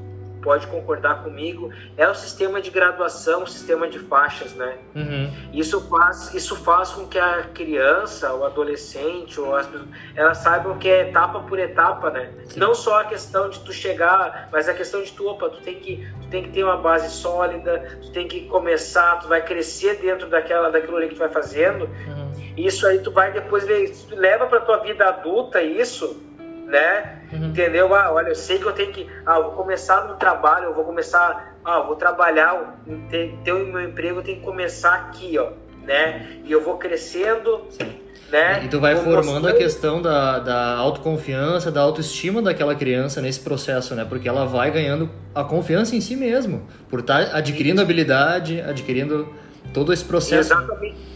[0.48, 4.78] pode concordar comigo, é o sistema de graduação, o sistema de faixas, né?
[4.94, 5.30] Uhum.
[5.52, 10.78] Isso, faz, isso faz com que a criança, o adolescente, ou as pessoas, elas saibam
[10.78, 12.32] que é etapa por etapa, né?
[12.46, 12.60] Sim.
[12.60, 15.74] Não só a questão de tu chegar, mas a questão de tu, opa, tu tem
[15.74, 19.96] que, tu tem que ter uma base sólida, tu tem que começar, tu vai crescer
[19.96, 21.84] dentro daquela, daquilo ali que tu vai fazendo.
[21.84, 22.32] Uhum.
[22.56, 23.66] Isso aí tu vai depois,
[24.08, 26.22] tu leva para tua vida adulta isso,
[26.68, 27.22] né?
[27.32, 27.46] Uhum.
[27.46, 27.94] Entendeu?
[27.94, 29.08] Ah, olha, eu sei que eu tenho que.
[29.24, 31.56] Ah, vou começar no trabalho, eu vou começar.
[31.64, 32.78] Ah, vou trabalhar,
[33.10, 35.50] ter, ter o meu emprego, eu tenho que começar aqui, ó.
[35.84, 36.40] Né?
[36.44, 37.66] E eu vou crescendo.
[38.30, 38.64] Né?
[38.64, 43.94] E tu vai formando a questão da, da autoconfiança, da autoestima daquela criança nesse processo,
[43.94, 44.04] né?
[44.06, 49.32] Porque ela vai ganhando a confiança em si mesmo, por estar tá adquirindo habilidade, adquirindo
[49.72, 50.52] todo esse processo.
[50.52, 51.08] Exatamente.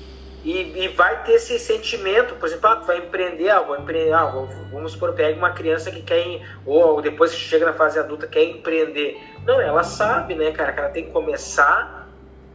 [0.45, 4.27] E, e, vai ter esse sentimento, por exemplo, ah, vai empreender, ah, vou empreender, ah,
[4.73, 8.43] vamos supor, pega uma criança que quer, ou depois que chega na fase adulta, quer
[8.43, 9.23] empreender.
[9.47, 12.09] Não, ela sabe, né, cara, que ela tem que começar,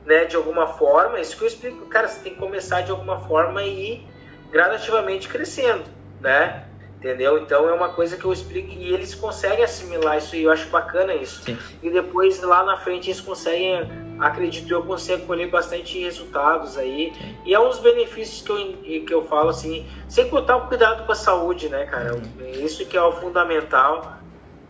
[0.06, 3.21] né, de alguma forma, isso que eu explico, cara, você tem que começar de alguma
[3.21, 4.08] forma e ir
[4.52, 5.86] gradativamente crescendo,
[6.19, 6.66] né?
[6.97, 7.38] Entendeu?
[7.38, 10.67] Então é uma coisa que eu explico e eles conseguem assimilar isso e eu acho
[10.69, 11.43] bacana isso.
[11.43, 11.55] Sim.
[11.83, 13.88] E depois lá na frente eles conseguem,
[14.19, 17.13] acredito eu, conseguem colher bastante resultados aí.
[17.13, 17.38] Sim.
[17.45, 21.05] E é um dos benefícios que eu, que eu falo assim, sem contar o cuidado
[21.05, 22.19] com a saúde, né, cara?
[22.63, 24.17] Isso que é o fundamental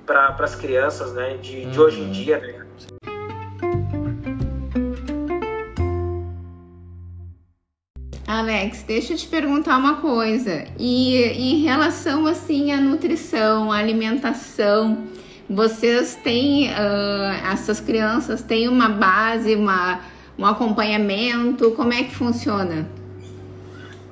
[0.06, 2.12] para as crianças, né, de, de hoje em uhum.
[2.12, 2.66] dia, né?
[8.40, 10.66] Alex, deixa eu te perguntar uma coisa.
[10.78, 15.08] E em relação assim à nutrição, à alimentação,
[15.50, 20.02] Vocês têm, uh, essas crianças têm uma base, uma,
[20.38, 21.72] um acompanhamento?
[21.72, 22.86] Como é que funciona?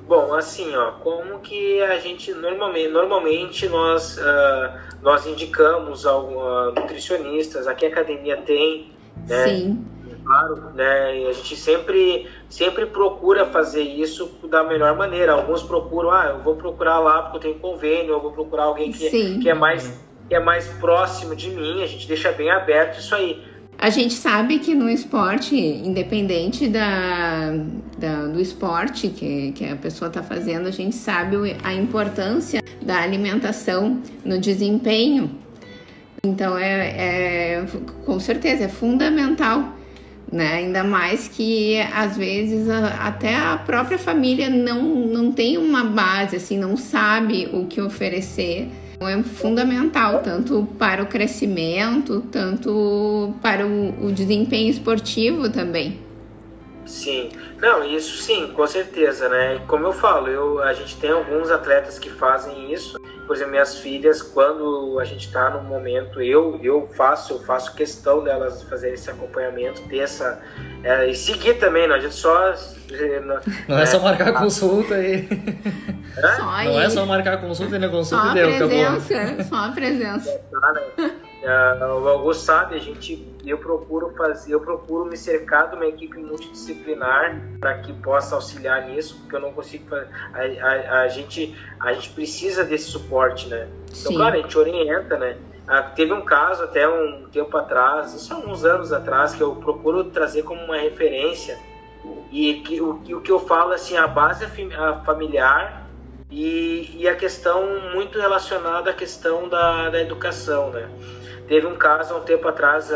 [0.08, 6.72] Bom, assim, ó, como que a gente normalmente, normalmente nós, uh, nós indicamos ao, uh,
[6.74, 8.90] nutricionistas, aqui a academia tem,
[9.28, 9.48] né?
[9.48, 9.84] Sim.
[10.26, 11.20] Claro, né?
[11.20, 15.32] E a gente sempre, sempre procura fazer isso da melhor maneira.
[15.32, 18.90] Alguns procuram, ah, eu vou procurar lá porque eu tenho convênio, eu vou procurar alguém
[18.90, 21.80] que, que é mais que é mais próximo de mim.
[21.80, 23.40] A gente deixa bem aberto isso aí.
[23.78, 27.52] A gente sabe que no esporte, independente da,
[27.96, 33.00] da do esporte que, que a pessoa está fazendo, a gente sabe a importância da
[33.00, 35.30] alimentação no desempenho.
[36.24, 37.66] Então, é, é
[38.04, 39.76] com certeza, é fundamental.
[40.30, 40.54] Né?
[40.54, 46.36] Ainda mais que às vezes a, até a própria família não, não tem uma base,
[46.36, 48.68] assim, não sabe o que oferecer
[49.00, 56.05] é fundamental tanto para o crescimento, tanto para o, o desempenho esportivo também.
[56.86, 59.60] Sim, não, isso sim, com certeza, né?
[59.66, 62.98] Como eu falo, eu, a gente tem alguns atletas que fazem isso.
[63.26, 67.74] Por exemplo, minhas filhas, quando a gente está no momento, eu eu faço, eu faço
[67.74, 70.40] questão delas fazerem esse acompanhamento, ter essa
[70.84, 72.54] é, e seguir também, não a gente só
[73.24, 75.28] não, não é, é, só marcar a consulta aí.
[76.36, 79.44] Só não é só marcar a consulta e na consulta só a deu, presença, acabou.
[79.44, 80.40] Só a presença.
[81.42, 85.86] É, o Augusto sabe, a gente, eu procuro fazer, eu procuro me cercar de uma
[85.86, 90.08] equipe multidisciplinar para que possa auxiliar nisso, porque eu não consigo fazer.
[90.32, 93.68] A, a, a, gente, a gente precisa desse suporte, né?
[93.84, 94.16] Então, Sim.
[94.16, 95.36] claro, a gente orienta, né?
[95.68, 99.56] Ah, teve um caso até um tempo atrás, isso há uns anos atrás, que eu
[99.56, 101.58] procuro trazer como uma referência
[102.30, 104.48] e que, o, o que eu falo assim, a base é
[105.04, 105.86] familiar
[106.30, 110.88] e, e a questão muito relacionada à questão da, da educação, né?
[111.48, 112.92] Teve um caso há um tempo atrás,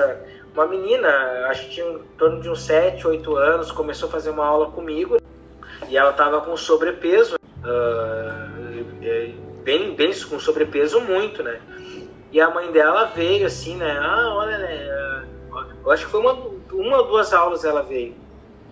[0.54, 1.08] uma menina,
[1.48, 4.70] acho que tinha em torno de uns 7, 8 anos, começou a fazer uma aula
[4.70, 5.18] comigo
[5.88, 8.84] e ela estava com sobrepeso, uh,
[9.62, 11.60] bem, bem com sobrepeso muito, né?
[12.32, 13.98] E a mãe dela veio assim, né?
[14.00, 15.26] Ah, olha, né?
[15.84, 16.32] Eu acho que foi uma,
[16.72, 18.14] uma ou duas aulas ela veio.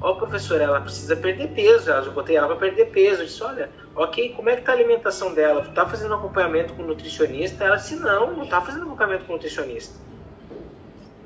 [0.00, 1.90] Ó, oh, professora, ela precisa perder peso.
[1.90, 3.22] Eu botei ela para perder peso.
[3.22, 5.62] Eu disse, olha, ok, como é que tá a alimentação dela?
[5.62, 7.64] Tu tá fazendo acompanhamento com nutricionista?
[7.64, 9.98] Ela disse, não, não tá fazendo acompanhamento com nutricionista.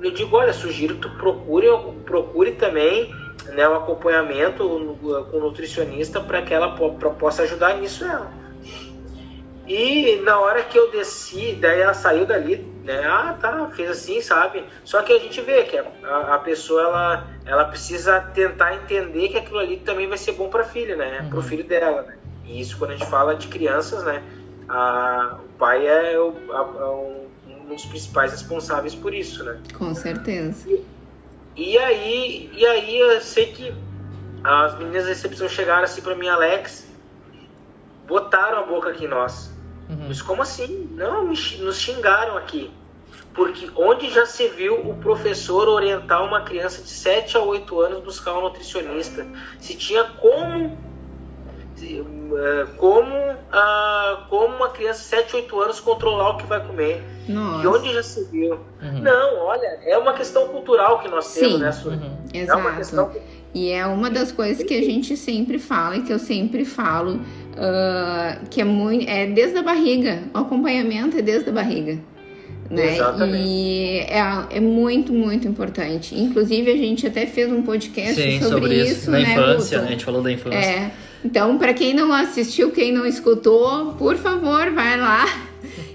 [0.01, 1.67] Eu digo, olha, sugiro que tu procure,
[2.05, 3.13] procure também
[3.53, 4.67] né, um acompanhamento
[5.31, 8.31] com nutricionista para que ela pra, possa ajudar nisso ela.
[9.65, 13.01] E na hora que eu desci, daí ela saiu dali, né?
[13.05, 14.65] Ah, tá, fez assim, sabe?
[14.83, 19.37] Só que a gente vê que a, a pessoa ela, ela precisa tentar entender que
[19.37, 21.21] aquilo ali também vai ser bom para a filha, né?
[21.21, 21.29] Uhum.
[21.29, 22.17] Para o filho dela, né?
[22.45, 24.23] E isso quando a gente fala de crianças, né?
[24.67, 29.59] A, o pai é, o, a, um, um dos principais responsáveis por isso, né?
[29.77, 30.69] Com certeza.
[30.69, 30.83] E,
[31.55, 33.73] e aí, e aí eu sei que
[34.43, 36.87] as meninas da recepção chegaram assim para mim, Alex,
[38.07, 39.53] botaram a boca aqui em nós.
[39.89, 40.05] Uhum.
[40.07, 40.89] Mas como assim?
[40.91, 42.71] Não, nos xingaram aqui.
[43.33, 48.03] Porque onde já se viu o professor orientar uma criança de 7 a 8 anos
[48.03, 49.25] buscar um nutricionista?
[49.59, 50.77] Se tinha como
[52.77, 57.03] como, uh, como uma criança de 7, 8 anos controlar o que vai comer.
[57.27, 57.63] Nossa.
[57.63, 58.59] E onde já se viu?
[58.81, 59.01] Uhum.
[59.01, 61.59] Não, olha, é uma questão cultural que nós temos, Sim.
[61.59, 62.17] né, Uhum.
[62.33, 62.59] É Exato.
[62.59, 63.11] uma questão...
[63.55, 67.17] E é uma das coisas que a gente sempre fala e que eu sempre falo,
[67.17, 69.07] uh, que é muito.
[69.07, 70.23] É desde a barriga.
[70.33, 71.99] O acompanhamento é desde a barriga.
[72.67, 72.95] Né?
[72.95, 73.47] Exatamente.
[73.47, 76.19] E é, é muito, muito importante.
[76.19, 79.77] Inclusive, a gente até fez um podcast Sim, sobre, sobre isso, isso na né, infância,
[79.79, 79.87] né?
[79.87, 80.57] A gente falou da infância.
[80.57, 80.91] É.
[81.23, 85.25] Então, para quem não assistiu, quem não escutou, por favor, vai lá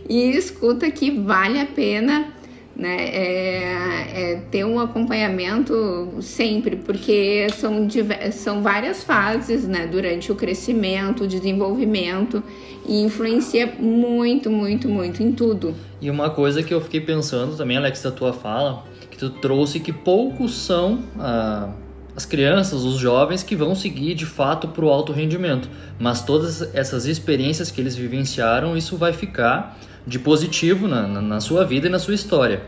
[0.08, 2.32] e escuta que vale a pena
[2.78, 2.96] né?
[2.96, 7.88] É, é ter um acompanhamento sempre, porque são,
[8.30, 9.88] são várias fases né?
[9.88, 12.40] durante o crescimento, o desenvolvimento
[12.86, 15.74] e influencia muito, muito, muito em tudo.
[16.00, 19.80] E uma coisa que eu fiquei pensando também, Alex, da tua fala, que tu trouxe
[19.80, 21.00] que poucos são.
[21.18, 21.70] Ah
[22.18, 25.68] as crianças, os jovens que vão seguir de fato para o alto rendimento.
[26.00, 31.40] Mas todas essas experiências que eles vivenciaram, isso vai ficar de positivo na, na, na
[31.40, 32.62] sua vida e na sua história.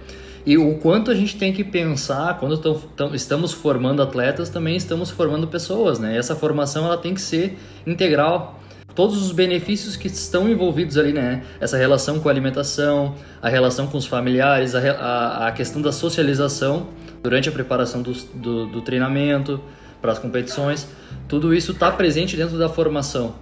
[0.47, 4.77] E o quanto a gente tem que pensar, quando tão, tão, estamos formando atletas, também
[4.77, 6.15] estamos formando pessoas, né?
[6.15, 8.60] E essa formação ela tem que ser integral.
[8.95, 11.43] Todos os benefícios que estão envolvidos ali, né?
[11.61, 15.93] Essa relação com a alimentação, a relação com os familiares, a, a, a questão da
[15.93, 16.89] socialização
[17.23, 19.61] durante a preparação do, do, do treinamento,
[20.01, 20.89] para as competições,
[21.29, 23.35] tudo isso está presente dentro da formação.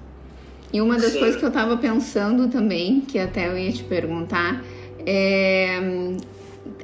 [0.73, 1.21] E uma das Sim.
[1.21, 4.63] coisas que eu estava pensando também, que até eu ia te perguntar,
[5.07, 5.81] é,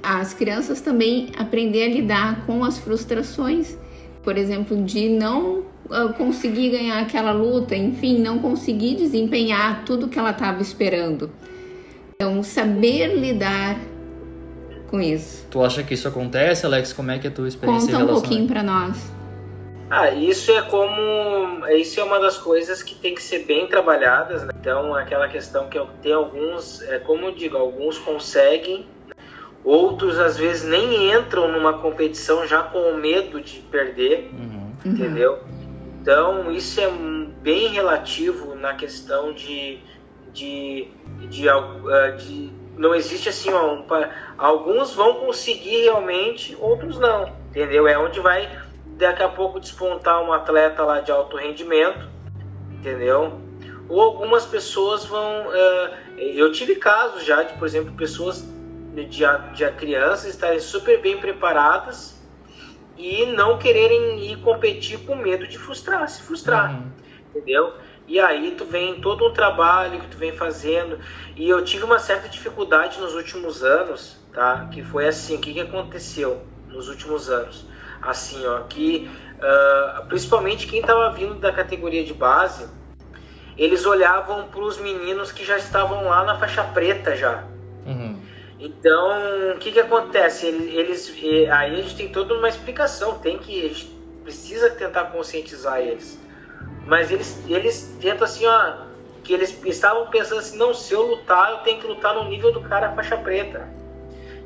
[0.03, 3.77] as crianças também aprender a lidar com as frustrações,
[4.25, 10.18] por exemplo, de não ah, conseguir ganhar aquela luta, enfim, não conseguir desempenhar tudo que
[10.18, 11.31] ela estava esperando.
[12.14, 13.79] Então, saber lidar
[14.91, 15.47] com isso.
[15.51, 16.93] Tu acha que isso acontece, Alex?
[16.93, 19.12] Como é que é a tua experiência Conta um pouquinho para nós.
[19.91, 21.66] Ah, isso é como.
[21.68, 24.43] Isso é uma das coisas que tem que ser bem trabalhadas.
[24.43, 24.53] Né?
[24.59, 28.87] Então, aquela questão que tem alguns, é, como eu digo, alguns conseguem,
[29.65, 34.73] outros às vezes nem entram numa competição já com o medo de perder, uhum.
[34.85, 35.41] entendeu?
[36.01, 36.91] Então, isso é
[37.41, 39.79] bem relativo na questão de.
[40.33, 40.89] de,
[41.19, 43.85] de, de, ah, de não existe assim, ó, um,
[44.37, 47.87] alguns vão conseguir realmente, outros não, entendeu?
[47.87, 48.51] É onde vai
[48.99, 52.09] daqui a pouco despontar um atleta lá de alto rendimento,
[52.73, 53.41] entendeu?
[53.89, 55.47] Ou algumas pessoas vão.
[55.47, 58.47] Uh, eu tive casos já de, por exemplo, pessoas
[58.95, 59.24] de,
[59.55, 62.22] de crianças estarem super bem preparadas
[62.97, 66.86] e não quererem ir competir com medo de frustrar, se frustrar, uhum.
[67.28, 67.74] entendeu?
[68.07, 70.99] E aí tu vem todo um trabalho que tu vem fazendo.
[71.34, 74.68] E eu tive uma certa dificuldade nos últimos anos, tá?
[74.70, 77.66] Que foi assim, o que, que aconteceu nos últimos anos?
[78.03, 82.68] Assim, ó, que uh, principalmente quem estava vindo da categoria de base,
[83.57, 87.45] eles olhavam para os meninos que já estavam lá na faixa preta já.
[88.65, 90.47] Então, o que, que acontece?
[90.47, 91.12] Eles,
[91.51, 96.19] aí a gente tem toda uma explicação, tem que a gente precisa tentar conscientizar eles
[96.87, 98.75] mas eles, eles tentam assim, ó,
[99.23, 102.53] que eles estavam pensando assim, não, se eu lutar, eu tenho que lutar no nível
[102.53, 103.69] do cara faixa preta.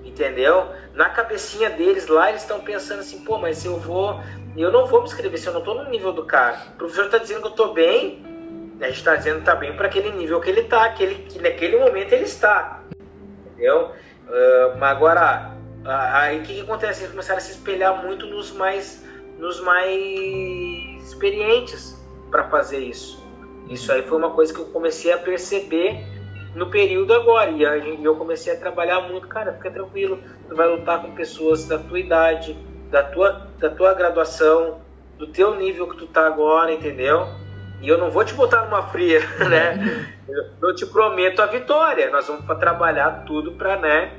[0.05, 0.69] Entendeu?
[0.95, 4.21] Na cabecinha deles lá, eles estão pensando assim, pô, mas se eu vou,
[4.57, 6.59] eu não vou me inscrever se eu não tô no nível do cara.
[6.75, 8.25] O professor está dizendo que eu tô bem,
[8.81, 11.15] a gente está dizendo que tá bem para aquele nível que ele tá, que, ele,
[11.29, 12.83] que naquele momento ele está.
[13.47, 13.93] Entendeu?
[14.29, 15.53] Uh, mas agora,
[15.85, 17.01] aí o que, que acontece?
[17.01, 19.05] Eles começaram a se espelhar muito nos mais,
[19.39, 21.97] nos mais experientes
[22.31, 23.27] para fazer isso.
[23.69, 26.05] Isso aí foi uma coisa que eu comecei a perceber
[26.55, 27.51] no período agora.
[27.51, 30.19] E eu comecei a trabalhar muito, cara, fica tranquilo,
[30.49, 32.57] tu vai lutar com pessoas da tua idade,
[32.91, 34.81] da tua, da tua graduação,
[35.19, 37.29] do teu nível que tu tá agora, entendeu?
[37.81, 40.15] E eu não vou te botar numa fria, né?
[40.61, 42.11] Eu te prometo a vitória.
[42.11, 44.13] Nós vamos trabalhar tudo para, né?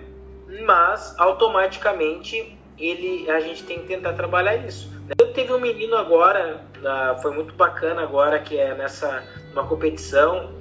[0.66, 4.90] Mas automaticamente ele, a gente tem que tentar trabalhar isso.
[5.18, 6.62] Eu teve um menino agora,
[7.22, 10.52] foi muito bacana agora, que é nessa uma competição,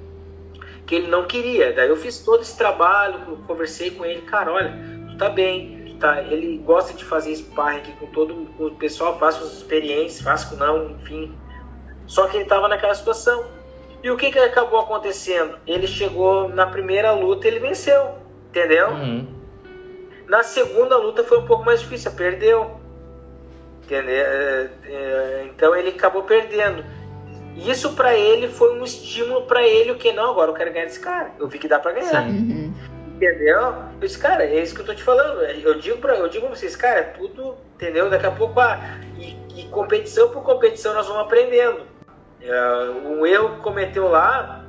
[0.85, 1.71] que ele não queria.
[1.71, 4.73] Daí eu fiz todo esse trabalho, conversei com ele, cara, olha,
[5.09, 8.75] tu tá bem, tu tá, ele gosta de fazer sparring aqui com todo com o
[8.75, 11.31] pessoal, faz suas experiências, faz com não, enfim.
[12.09, 13.45] Só que ele tava naquela situação.
[14.01, 15.57] E o que que acabou acontecendo?
[15.67, 18.15] Ele chegou na primeira luta, ele venceu,
[18.49, 18.89] entendeu?
[18.89, 19.27] Uhum.
[20.27, 22.79] Na segunda luta foi um pouco mais difícil, perdeu.
[23.83, 24.25] Entendeu?
[24.25, 26.83] É, é, então ele acabou perdendo.
[27.55, 30.85] Isso para ele foi um estímulo para ele, o que não, agora eu quero ganhar
[30.85, 31.31] desse cara.
[31.37, 32.23] Eu vi que dá para ganhar.
[32.23, 32.73] Uhum.
[33.15, 33.59] Entendeu?
[33.59, 35.41] Eu disse, cara, é isso que eu tô te falando.
[35.41, 38.09] Eu digo para eu digo pra vocês, cara, é tudo, entendeu?
[38.09, 38.79] Daqui a pouco, ah,
[39.17, 41.88] e, e competição por competição nós vamos aprendendo.
[42.41, 44.63] Uh, um erro que cometeu lá,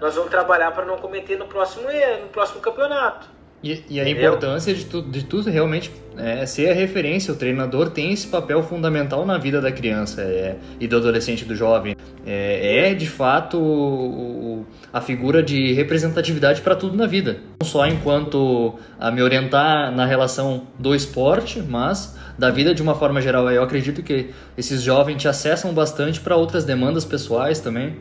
[0.00, 3.36] nós vamos trabalhar para não cometer no próximo erro, no próximo campeonato.
[3.62, 7.32] E, e a importância de, tu, de tudo realmente é ser a referência.
[7.32, 11.54] O treinador tem esse papel fundamental na vida da criança é, e do adolescente, do
[11.54, 11.96] jovem.
[12.24, 17.38] É, é de fato o, a figura de representatividade para tudo na vida.
[17.60, 22.94] Não só enquanto a me orientar na relação do esporte, mas da vida de uma
[22.94, 23.50] forma geral.
[23.50, 27.96] Eu acredito que esses jovens te acessam bastante para outras demandas pessoais também.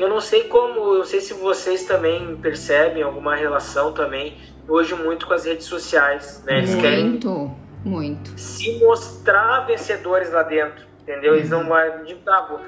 [0.00, 4.34] Eu não sei como, eu não sei se vocês também percebem alguma relação também
[4.66, 6.56] hoje muito com as redes sociais, né?
[6.56, 7.50] Eles muito,
[7.84, 8.32] muito.
[8.40, 11.34] Se mostrar vencedores lá dentro, entendeu?
[11.34, 12.60] Eles não vão de ah,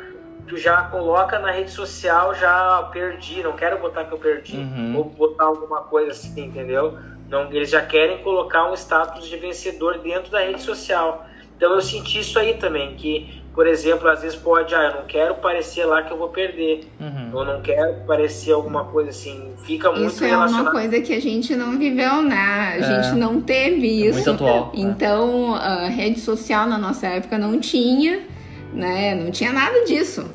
[0.46, 4.98] tu já coloca na rede social, já perdi, não quero botar que eu perdi, uhum.
[4.98, 6.98] ou botar alguma coisa assim, entendeu?
[7.32, 11.26] Não, eles já querem colocar um status de vencedor dentro da rede social.
[11.56, 15.06] Então eu senti isso aí também, que por exemplo, às vezes pode, ah, eu não
[15.06, 16.88] quero parecer lá que eu vou perder.
[16.98, 17.30] Uhum.
[17.38, 19.52] Eu não quero parecer alguma coisa assim.
[19.64, 22.34] Fica muito Isso é uma coisa que a gente não viveu, né?
[22.34, 22.82] A é.
[22.82, 24.26] gente não teve é isso.
[24.30, 24.72] Muito atual.
[24.74, 28.22] Então, a rede social na nossa época não tinha
[28.72, 29.14] né?
[29.14, 30.28] Não tinha nada disso.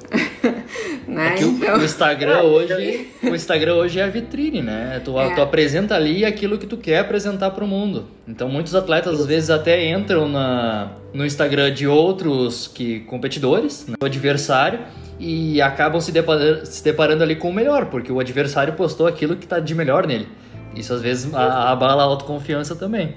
[1.07, 1.35] né?
[1.37, 1.77] É então...
[1.77, 5.01] o, Instagram hoje, o Instagram hoje é a vitrine, né?
[5.03, 5.33] Tu, é.
[5.33, 8.05] tu apresenta ali aquilo que tu quer apresentar para o mundo.
[8.27, 13.95] Então muitos atletas às vezes até entram na, no Instagram de outros que competidores, né?
[13.99, 14.79] o adversário,
[15.19, 19.35] e acabam se deparando, se deparando ali com o melhor, porque o adversário postou aquilo
[19.35, 20.27] que está de melhor nele.
[20.75, 23.15] Isso às vezes abala a autoconfiança também.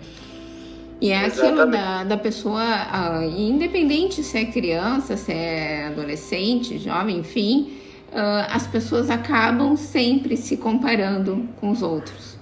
[1.01, 7.20] E é aquilo da, da pessoa, uh, independente se é criança, se é adolescente, jovem,
[7.20, 7.72] enfim,
[8.12, 12.38] uh, as pessoas acabam sempre se comparando com os outros.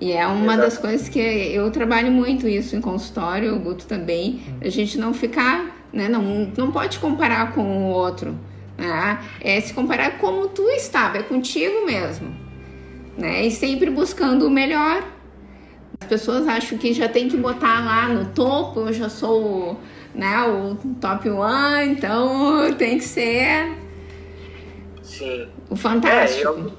[0.00, 0.60] E é uma Exato.
[0.60, 4.58] das coisas que eu trabalho muito isso em consultório, o Guto também, hum.
[4.60, 8.38] a gente não ficar, né, não, não pode comparar com o outro,
[8.76, 9.18] né?
[9.40, 12.28] é se comparar como tu estava, é contigo mesmo,
[13.16, 15.02] né, e sempre buscando o melhor,
[16.00, 19.78] as pessoas acham que já tem que botar lá no topo, eu já sou
[20.14, 23.76] né, o top one, então tem que ser
[25.02, 25.48] Sim.
[25.68, 26.72] o fantástico.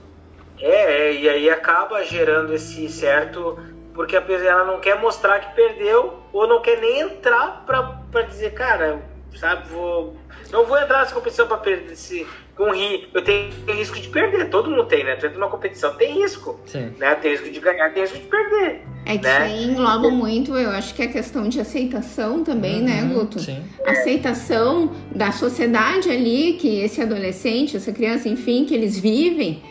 [0.59, 3.57] É, eu, é, e aí acaba gerando esse certo.
[3.93, 8.21] Porque a pessoa ela não quer mostrar que perdeu ou não quer nem entrar para
[8.21, 9.01] dizer, cara,
[9.35, 10.15] sabe, vou.
[10.51, 11.97] Não vou entrar nessa competição para perder.
[11.97, 12.25] Se,
[12.59, 15.15] com ri, eu tenho risco de perder, todo mundo tem, né?
[15.15, 16.59] Tu entra numa competição, tem risco.
[16.65, 16.91] Sim.
[16.99, 17.15] Né?
[17.15, 18.81] Tem risco de ganhar, tem risco de perder.
[19.05, 19.37] É que né?
[19.37, 23.39] aí engloba muito, eu acho que é questão de aceitação também, né, uhum, né, Guto?
[23.39, 23.63] Sim.
[23.85, 29.63] Aceitação da sociedade ali, que esse adolescente, essa criança, enfim, que eles vivem.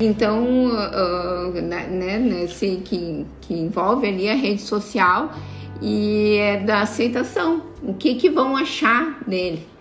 [0.00, 5.32] Então, uh, né, nesse que, que envolve ali a rede social
[5.80, 7.62] e é da aceitação.
[7.80, 9.73] O que, que vão achar dele?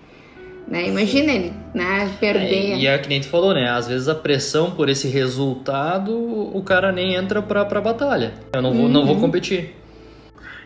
[0.67, 0.87] Né?
[0.87, 2.71] Imagina ele, né, perder.
[2.71, 3.69] É, e é que nem tu falou, né?
[3.69, 8.33] Às vezes a pressão por esse resultado, o cara nem entra pra, pra batalha.
[8.53, 8.89] Eu não vou, uhum.
[8.89, 9.21] não vou uhum.
[9.21, 9.75] competir.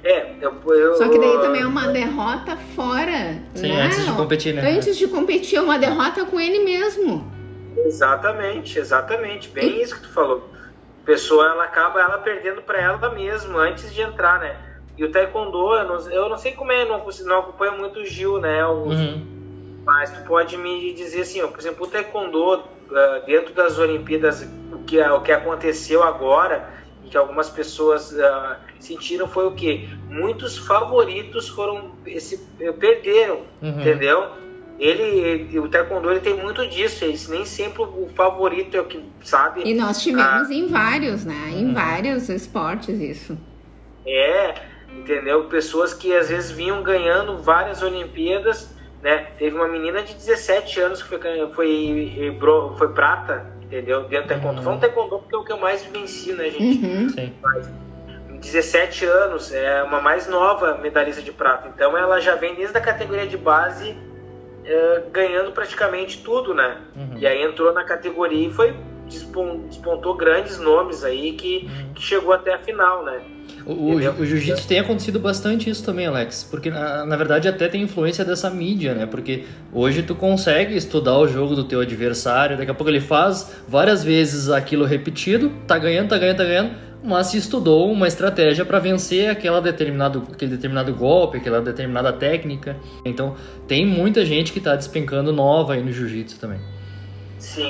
[0.04, 3.42] É, eu, eu, Só que daí também é uma derrota fora.
[3.56, 3.82] Sim, né?
[3.82, 4.72] antes de competir, né?
[4.72, 7.30] Antes de competir, é uma derrota com ele mesmo.
[7.76, 9.50] Exatamente, exatamente.
[9.50, 9.82] Bem e...
[9.82, 10.48] isso que tu falou.
[11.04, 14.56] A pessoa ela acaba ela perdendo para ela mesma antes de entrar, né?
[14.96, 18.06] E o taekwondo, eu não, eu não sei como é, não, não acompanho muito o
[18.06, 18.66] Gil, né?
[18.66, 19.37] Os, uhum
[19.88, 24.46] mas tu pode me dizer assim, ó, por exemplo, o taekwondo uh, dentro das Olimpíadas,
[24.70, 26.70] o que, o que aconteceu agora
[27.06, 32.38] e que algumas pessoas uh, sentiram foi o que muitos favoritos foram esse,
[32.78, 33.80] perderam, uhum.
[33.80, 34.28] entendeu?
[34.78, 38.86] Ele, ele, o taekwondo ele tem muito disso, ele, nem sempre o favorito é o
[38.86, 39.62] que sabe.
[39.64, 41.52] E nós tivemos ah, em vários, né?
[41.52, 41.74] Em uhum.
[41.74, 43.38] vários esportes isso.
[44.06, 44.54] É,
[44.94, 45.46] entendeu?
[45.46, 48.76] Pessoas que às vezes vinham ganhando várias Olimpíadas
[49.08, 49.28] né?
[49.40, 51.20] Teve uma menina de 17 anos que foi,
[51.54, 52.38] foi,
[52.78, 54.04] foi prata, entendeu?
[54.04, 54.58] Dentro do taekwondo.
[54.58, 54.64] Uhum.
[54.64, 56.86] Foi um taekwondo porque é o que eu mais venci, né, gente?
[56.86, 57.10] Uhum.
[57.10, 57.34] Sim.
[57.42, 57.72] Mas,
[58.42, 61.70] 17 anos, é uma mais nova medalhista de prata.
[61.74, 63.98] Então ela já vem desde a categoria de base
[64.66, 66.82] é, ganhando praticamente tudo, né?
[66.94, 67.18] Uhum.
[67.18, 68.76] E aí entrou na categoria e foi
[69.08, 71.94] despontou grandes nomes aí que, uhum.
[71.94, 73.22] que chegou até a final, né?
[73.68, 77.68] O, o, o jiu-jitsu tem acontecido bastante isso também, Alex, porque na, na, verdade até
[77.68, 79.06] tem influência dessa mídia, né?
[79.06, 79.44] Porque
[79.74, 84.06] hoje tu consegue estudar o jogo do teu adversário, daqui a pouco ele faz várias
[84.06, 86.72] vezes aquilo repetido, tá ganhando, tá ganhando, tá ganhando,
[87.04, 92.78] mas se estudou uma estratégia para vencer aquela determinado, aquele determinado golpe, aquela determinada técnica.
[93.04, 93.36] Então
[93.68, 96.60] tem muita gente que está despencando nova aí no jiu-jitsu também.
[97.38, 97.70] Sim,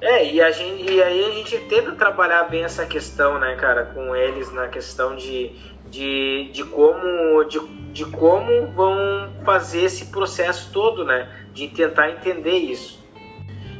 [0.00, 3.86] é, e, a gente, e aí a gente tenta trabalhar bem essa questão, né, cara,
[3.86, 5.52] com eles na questão de,
[5.88, 7.58] de, de, como, de,
[7.92, 13.04] de como vão fazer esse processo todo, né, de tentar entender isso.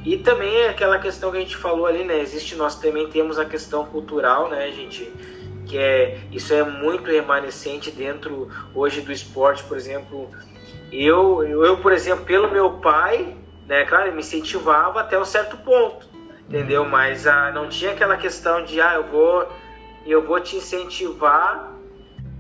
[0.05, 3.39] E também é aquela questão que a gente falou ali, né, existe, nós também temos
[3.39, 5.13] a questão cultural, né, gente,
[5.67, 10.31] que é, isso é muito remanescente dentro hoje do esporte, por exemplo,
[10.91, 13.37] eu, eu, por exemplo, pelo meu pai,
[13.67, 13.85] né?
[13.85, 16.09] Claro, ele me incentivava até um certo ponto,
[16.49, 16.83] entendeu?
[16.83, 16.89] Uhum.
[16.89, 19.49] Mas ah, não tinha aquela questão de, ah, eu vou,
[20.07, 21.73] eu vou te incentivar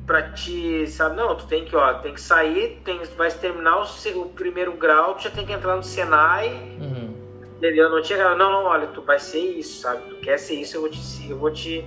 [0.06, 1.16] para te, sabe?
[1.16, 5.14] Não, tu tem que, ó, tem que sair, tem, vai terminar o, o primeiro grau,
[5.14, 6.48] tu já tem que entrar no Senai,
[6.80, 7.14] uhum.
[7.56, 7.90] entendeu?
[7.90, 10.02] Não tinha, não, não, olha, tu vai ser isso, sabe?
[10.08, 11.84] Tu quer ser isso, eu vou te, eu vou te,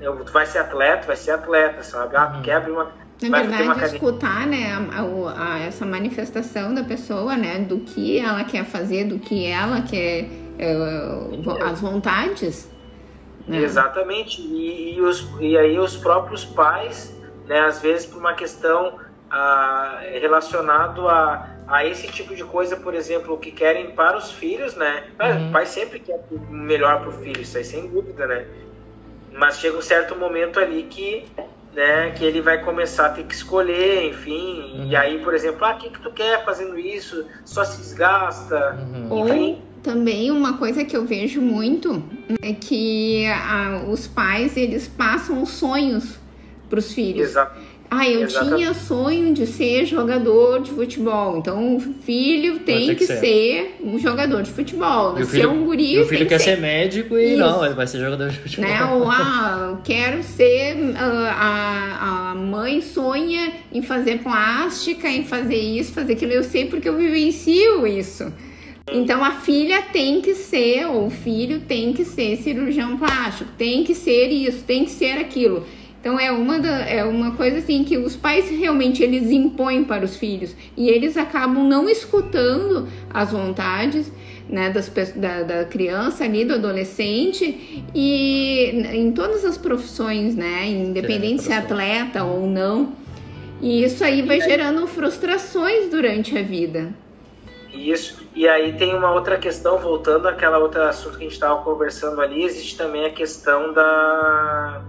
[0.00, 2.16] eu, tu vai ser atleta, vai ser atleta, sabe?
[2.16, 2.42] Ah, tu uhum.
[2.42, 2.92] quer abrir uma
[3.22, 8.64] na verdade, escutar né, a, a, essa manifestação da pessoa, né, do que ela quer
[8.64, 12.70] fazer, do que ela quer, uh, as vontades.
[13.46, 13.58] Né?
[13.58, 14.40] Exatamente.
[14.40, 17.16] E, e, os, e aí os próprios pais,
[17.46, 22.94] né, às vezes por uma questão uh, relacionado a, a esse tipo de coisa, por
[22.94, 25.08] exemplo, o que querem para os filhos, né?
[25.20, 25.48] Uhum.
[25.48, 28.46] O pai sempre quer o melhor para o filho, isso aí sem dúvida, né?
[29.32, 31.26] Mas chega um certo momento ali que
[31.78, 34.86] né, que ele vai começar a ter que escolher, enfim, uhum.
[34.90, 37.24] e aí, por exemplo, ah, o que, que tu quer fazendo isso?
[37.44, 39.22] Só se desgasta, uhum.
[39.22, 39.52] enfim.
[39.52, 42.02] Ou também uma coisa que eu vejo muito
[42.42, 46.18] é que a, os pais, eles passam os sonhos
[46.68, 47.28] para os filhos.
[47.28, 47.60] Exato.
[47.90, 48.56] Ah, eu Exatamente.
[48.56, 51.38] tinha sonho de ser jogador de futebol.
[51.38, 53.18] Então, o filho tem que, que, ser.
[53.18, 55.18] ser um jogador de futebol.
[55.18, 55.94] E o filho, um guri.
[55.94, 56.56] E o filho quer ser.
[56.56, 57.38] ser médico e Isso.
[57.38, 58.68] não, ele vai ser jogador de futebol.
[58.68, 58.84] Né?
[58.84, 60.76] Ou, ah, quero ser.
[60.76, 60.96] Uh,
[61.30, 66.32] a, a mãe sonha em fazer plástica, em fazer isso, fazer aquilo.
[66.32, 68.30] Eu sei porque eu vivencio isso.
[68.92, 73.84] Então a filha tem que ser, ou o filho tem que ser cirurgião plástico, tem
[73.84, 75.66] que ser isso, tem que ser aquilo.
[76.08, 80.06] Então é uma, da, é uma coisa assim que os pais realmente eles impõem para
[80.06, 84.10] os filhos e eles acabam não escutando as vontades
[84.48, 91.42] né, das, da, da criança ali, do adolescente e em todas as profissões, né, independente
[91.42, 92.94] se é atleta ou não.
[93.60, 96.88] E isso aí vai gerando frustrações durante a vida.
[97.70, 98.26] Isso.
[98.34, 102.18] E aí tem uma outra questão, voltando àquela outra assunto que a gente estava conversando
[102.22, 104.82] ali, existe também a questão da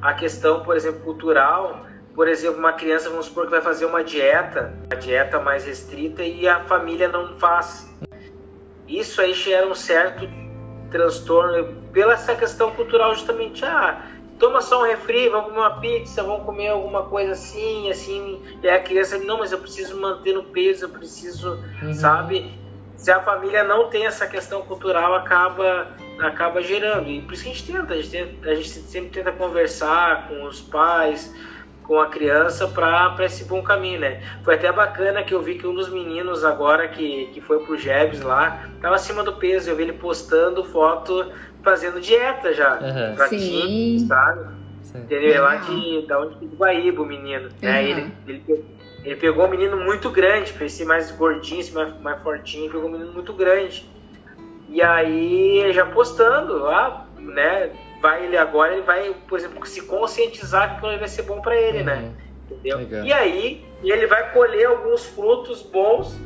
[0.00, 4.02] a questão, por exemplo, cultural, por exemplo, uma criança, vamos supor que vai fazer uma
[4.02, 7.88] dieta, uma dieta mais restrita e a família não faz.
[8.88, 10.28] Isso aí gera um certo
[10.90, 14.04] transtorno pela essa questão cultural justamente, ah,
[14.38, 18.68] toma só um refri, vamos comer uma pizza, vamos comer alguma coisa assim, assim, e
[18.68, 21.94] a criança, não, mas eu preciso manter no peso, eu preciso, uhum.
[21.94, 22.58] sabe?
[22.96, 25.86] Se a família não tem essa questão cultural, acaba
[26.26, 27.08] acaba gerando.
[27.08, 30.28] E por isso que a gente tenta, a gente, tenta, a gente sempre tenta conversar
[30.28, 31.34] com os pais,
[31.90, 34.22] com a criança para esse bom caminho, né?
[34.44, 37.76] Foi até bacana que eu vi que um dos meninos agora que, que foi pro
[37.76, 41.32] Jebs lá, tava acima do peso, eu vi ele postando foto
[41.64, 43.16] fazendo dieta já, uhum.
[43.16, 44.06] pra Sim.
[44.06, 44.40] sabe?
[44.82, 44.98] Sim.
[44.98, 45.34] Entendeu?
[45.34, 47.54] É lá de, da onde de Guaíba o menino, uhum.
[47.60, 47.84] né?
[47.84, 48.64] Ele, ele,
[49.02, 53.12] ele pegou um menino muito grande, ser mais gordinho, mais, mais fortinho, pegou um menino
[53.12, 53.84] muito grande.
[54.70, 57.70] E aí, já postando, ah, né?
[58.00, 61.56] Vai ele agora, ele vai, por exemplo, se conscientizar que aquilo vai ser bom para
[61.56, 61.94] ele, né?
[61.94, 62.02] uhum.
[62.02, 62.14] né?
[62.50, 62.78] Entendeu?
[62.78, 63.04] Legal.
[63.04, 66.16] E aí, ele vai colher alguns frutos bons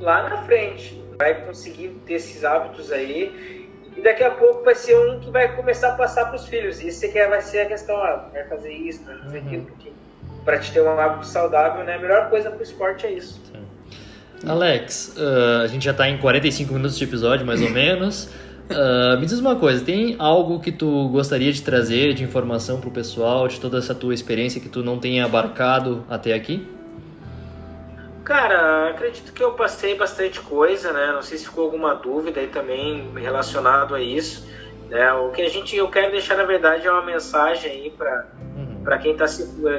[0.00, 1.02] lá na frente.
[1.18, 3.70] Vai conseguir ter esses hábitos aí.
[3.96, 6.82] E daqui a pouco vai ser um que vai começar a passar para os filhos.
[6.82, 9.46] Isso que vai ser a questão, ah, vai fazer isso, vai fazer uhum.
[9.46, 9.92] aquilo, porque
[10.44, 11.94] para te ter um hábito saudável, né?
[11.94, 13.40] A melhor coisa para o esporte é isso.
[13.46, 13.64] Sim.
[14.46, 18.28] Alex, uh, a gente já está em 45 minutos de episódio, mais ou menos.
[18.70, 22.88] Uh, me diz uma coisa, tem algo que tu gostaria de trazer de informação para
[22.88, 26.66] o pessoal, de toda essa tua experiência que tu não tenha abarcado até aqui?
[28.24, 31.12] Cara, acredito que eu passei bastante coisa, né?
[31.12, 34.48] Não sei se ficou alguma dúvida aí também relacionado a isso.
[34.88, 35.12] Né?
[35.12, 38.26] O que a gente, eu quero deixar na verdade é uma mensagem aí para
[38.56, 38.82] uhum.
[38.82, 39.26] para quem está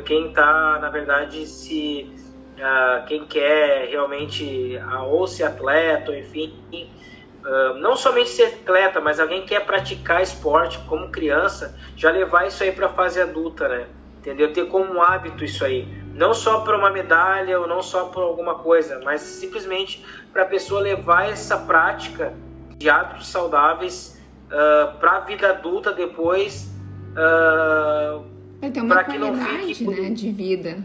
[0.04, 2.08] quem tá na verdade se
[2.56, 9.00] uh, quem quer realmente uh, ou ser atleta, ou enfim, uh, não somente ser atleta,
[9.02, 13.22] mas alguém que quer praticar esporte como criança, já levar isso aí para a fase
[13.22, 13.88] adulta, né?
[14.20, 14.52] Entendeu?
[14.52, 15.88] Ter como hábito isso aí.
[16.16, 20.04] Não só para uma medalha ou não só por alguma coisa, mas simplesmente
[20.34, 22.34] para a pessoa levar essa prática
[22.76, 26.74] de hábitos saudáveis uh, para a vida adulta depois.
[27.12, 28.26] Uh,
[28.64, 30.02] é ter uma qualidade fique...
[30.02, 30.84] né, de vida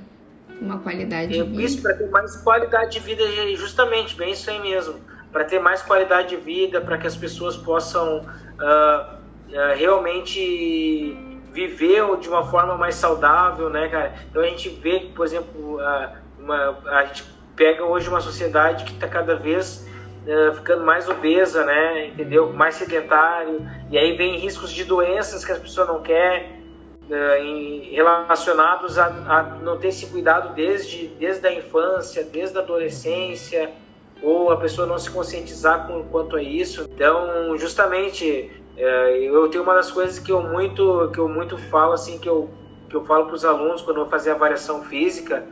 [0.61, 1.63] uma qualidade de vida.
[1.63, 3.25] Isso, para ter mais qualidade de vida,
[3.57, 5.01] justamente, bem isso aí mesmo.
[5.33, 11.17] Para ter mais qualidade de vida, para que as pessoas possam uh, uh, realmente
[11.53, 14.15] viver de uma forma mais saudável, né, cara?
[14.29, 17.25] Então a gente vê, por exemplo, uh, uma, a gente
[17.57, 19.89] pega hoje uma sociedade que está cada vez
[20.55, 22.09] ficando mais obesa, né?
[22.09, 22.53] Entendeu?
[22.53, 23.67] Mais sedentário.
[23.91, 26.60] E aí vem riscos de doenças que as pessoas não querem
[27.41, 33.71] em, relacionados a, a, não ter esse cuidado desde, desde a infância, desde a adolescência,
[34.23, 36.89] ou a pessoa não se conscientizar com, quanto a isso.
[36.95, 41.93] Então, justamente, é, eu tenho uma das coisas que eu muito, que eu muito falo,
[41.93, 42.51] assim, que eu,
[42.89, 45.45] que eu falo para os alunos quando eu fazer avaliação física,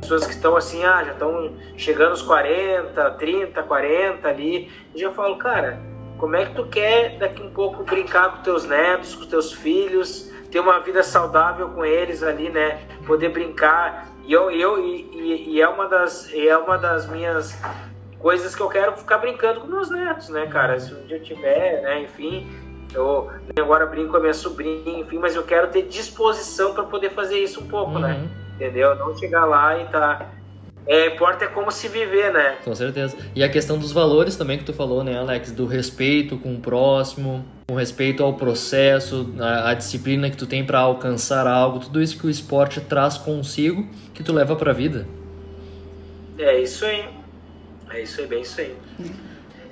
[0.00, 5.12] pessoas que estão assim, ah, já estão chegando aos 40, 30, 40 ali, eu já
[5.12, 5.80] falo, cara,
[6.18, 10.30] como é que tu quer daqui um pouco brincar com teus netos, com teus filhos,
[10.56, 12.80] ter uma vida saudável com eles ali, né?
[13.06, 14.08] Poder brincar.
[14.24, 17.60] E eu, eu e, e, é uma das é uma das minhas
[18.18, 20.80] coisas que eu quero ficar brincando com meus netos, né, cara?
[20.80, 22.50] Se um dia eu tiver, né, enfim,
[22.94, 23.30] eu
[23.60, 27.38] agora brinco com a minha sobrinha, enfim, mas eu quero ter disposição para poder fazer
[27.38, 28.14] isso um pouco, né?
[28.14, 28.22] uhum.
[28.22, 28.30] né?
[28.54, 28.94] Entendeu?
[28.96, 30.26] Não chegar lá e tá
[30.86, 32.56] é, importa é como se viver, né?
[32.64, 33.14] Com certeza.
[33.34, 35.52] E a questão dos valores também que tu falou, né, Alex?
[35.52, 40.64] Do respeito com o próximo, com respeito ao processo, a, a disciplina que tu tem
[40.64, 44.74] para alcançar algo, tudo isso que o esporte traz consigo, que tu leva para a
[44.74, 45.06] vida.
[46.38, 47.04] É isso aí.
[47.90, 48.76] É isso aí, bem isso aí.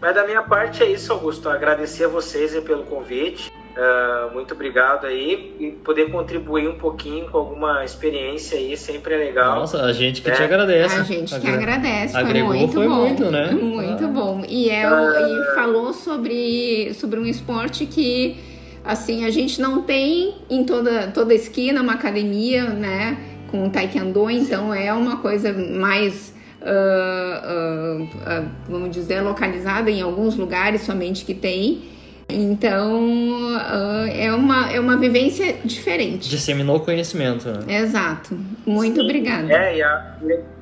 [0.01, 1.49] Mas da minha parte é isso, Augusto.
[1.49, 3.51] Agradecer a vocês pelo convite.
[3.77, 9.17] Uh, muito obrigado aí e poder contribuir um pouquinho com alguma experiência aí sempre é
[9.19, 9.57] legal.
[9.57, 10.35] Nossa, a gente que é.
[10.35, 11.01] te agradece.
[11.01, 12.17] A gente que agradece.
[12.17, 12.95] Agregou foi muito foi bom.
[12.95, 13.51] muito, né?
[13.51, 14.09] Muito ah.
[14.09, 14.34] bom.
[14.55, 18.37] E, é, e falou sobre, sobre um esporte que
[18.85, 23.19] assim a gente não tem em toda, toda esquina uma academia, né?
[23.51, 26.33] Com taekwondo, então é uma coisa mais
[26.65, 31.83] Uh, uh, uh, vamos dizer, localizada em alguns lugares somente que tem.
[32.27, 33.03] Então,
[33.55, 36.27] uh, é, uma, é uma vivência diferente.
[36.27, 37.81] Disseminou conhecimento, né?
[37.81, 38.35] Exato.
[38.65, 39.03] Muito Sim.
[39.03, 39.53] obrigada.
[39.53, 40.17] É, e, a,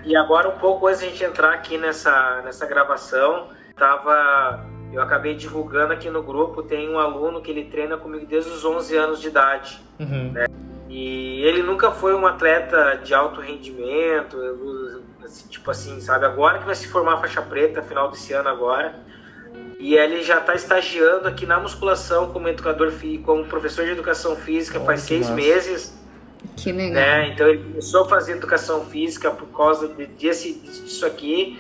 [0.05, 5.03] e, agora, um pouco antes de a gente entrar aqui nessa, nessa gravação, tava, eu
[5.03, 8.97] acabei divulgando aqui no grupo, tem um aluno que ele treina comigo desde os 11
[8.97, 9.81] anos de idade.
[9.99, 10.33] Uhum.
[10.33, 10.47] Né?
[10.89, 14.37] E ele nunca foi um atleta de alto rendimento,
[15.49, 16.27] tipo assim, sabe?
[16.27, 18.95] Agora que vai se formar faixa preta, final desse ano agora
[19.83, 22.93] e ele já está estagiando aqui na musculação como educador
[23.25, 25.35] como professor de educação física oh, faz seis massa.
[25.35, 26.03] meses.
[26.57, 26.95] Que legal.
[26.95, 27.29] Né?
[27.31, 31.59] Então ele começou a fazer educação física por causa desse, disso aqui.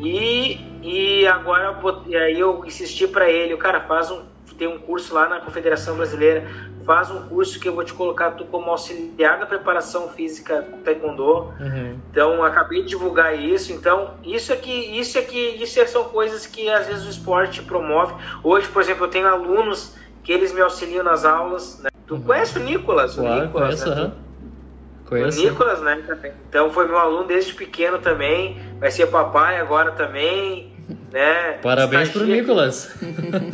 [0.00, 4.22] E, e agora e aí eu insisti para ele, o cara faz um
[4.58, 6.44] tem um curso lá na Confederação Brasileira,
[6.84, 10.78] faz um curso que eu vou te colocar tu como auxiliar da preparação física do
[10.78, 11.52] taekwondo.
[11.60, 11.98] Uhum.
[12.10, 13.72] Então, acabei de divulgar isso.
[13.72, 18.14] Então, isso aqui, isso aqui, isso são coisas que às vezes o esporte promove.
[18.42, 19.94] Hoje, por exemplo, eu tenho alunos
[20.24, 21.78] que eles me auxiliam nas aulas.
[21.80, 21.90] Né?
[22.06, 22.22] Tu uhum.
[22.22, 23.14] conhece o Nicolas?
[23.14, 24.12] Claro, o Nicolas, conheço, né?
[25.08, 25.40] Conheço.
[25.40, 26.04] O Nicolas, né?
[26.48, 28.60] Então foi meu aluno desde pequeno também.
[28.78, 30.76] Vai ser papai agora também,
[31.10, 31.54] né?
[31.62, 32.94] Parabéns para o Nicolas.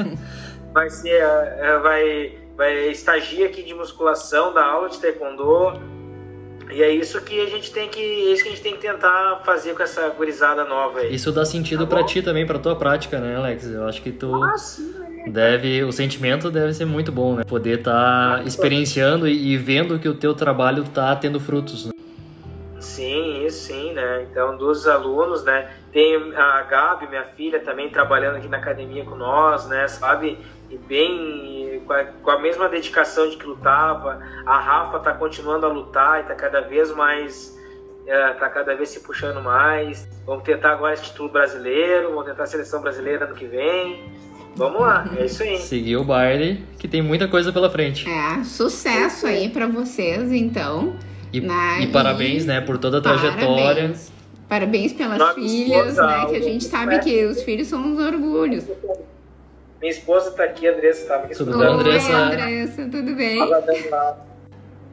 [0.74, 5.94] vai ser, é, vai, vai estagiar aqui de musculação, da aula de taekwondo.
[6.72, 8.80] E é isso que a gente tem que, é isso que a gente tem que
[8.80, 11.14] tentar fazer com essa gurizada nova aí.
[11.14, 13.66] Isso dá sentido tá para ti também, para tua prática, né, Alex?
[13.66, 15.03] Eu acho que tu ah, sim.
[15.26, 17.44] Deve, o sentimento deve ser muito bom, né?
[17.44, 21.86] Poder estar tá experienciando e, vendo que o teu trabalho tá tendo frutos.
[21.86, 21.92] Né?
[22.80, 24.26] Sim, isso sim, né?
[24.30, 25.70] Então, dos alunos, né?
[25.92, 29.88] Tem a Gabi, minha filha, também trabalhando aqui na academia com nós, né?
[29.88, 30.38] Sabe?
[30.70, 34.20] e bem com a, com a, mesma dedicação de que lutava.
[34.46, 37.54] A Rafa está continuando a lutar e está cada vez mais
[38.06, 40.06] está é, cada vez se puxando mais.
[40.26, 44.12] Vamos tentar agora esse título brasileiro, vamos tentar a seleção brasileira ano que vem.
[44.56, 45.58] Vamos lá, é isso aí.
[45.58, 48.08] Seguir o baile, que tem muita coisa pela frente.
[48.08, 50.94] É, sucesso aí para vocês, então.
[51.32, 51.80] E, né?
[51.82, 52.46] e parabéns, e...
[52.46, 53.74] né, por toda a trajetória.
[53.74, 54.12] Parabéns,
[54.48, 57.98] parabéns pelas Nossa, filhas, esposa, né, que a gente sabe que os filhos são os
[58.00, 58.64] orgulhos.
[59.80, 61.34] Minha esposa está aqui, a Andressa estava aqui.
[61.34, 62.08] Tudo bem, Andressa?
[62.08, 63.40] Oi, Andressa, tudo bem?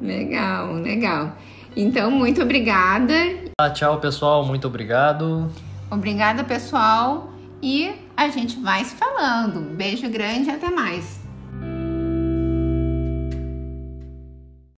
[0.02, 1.38] Legal, legal.
[1.76, 3.14] Então, muito obrigada.
[3.60, 4.44] Ah, tchau, pessoal.
[4.44, 5.50] Muito obrigado.
[5.90, 7.31] Obrigada, pessoal.
[7.62, 9.62] E a gente vai se falando.
[9.76, 11.21] Beijo grande e até mais.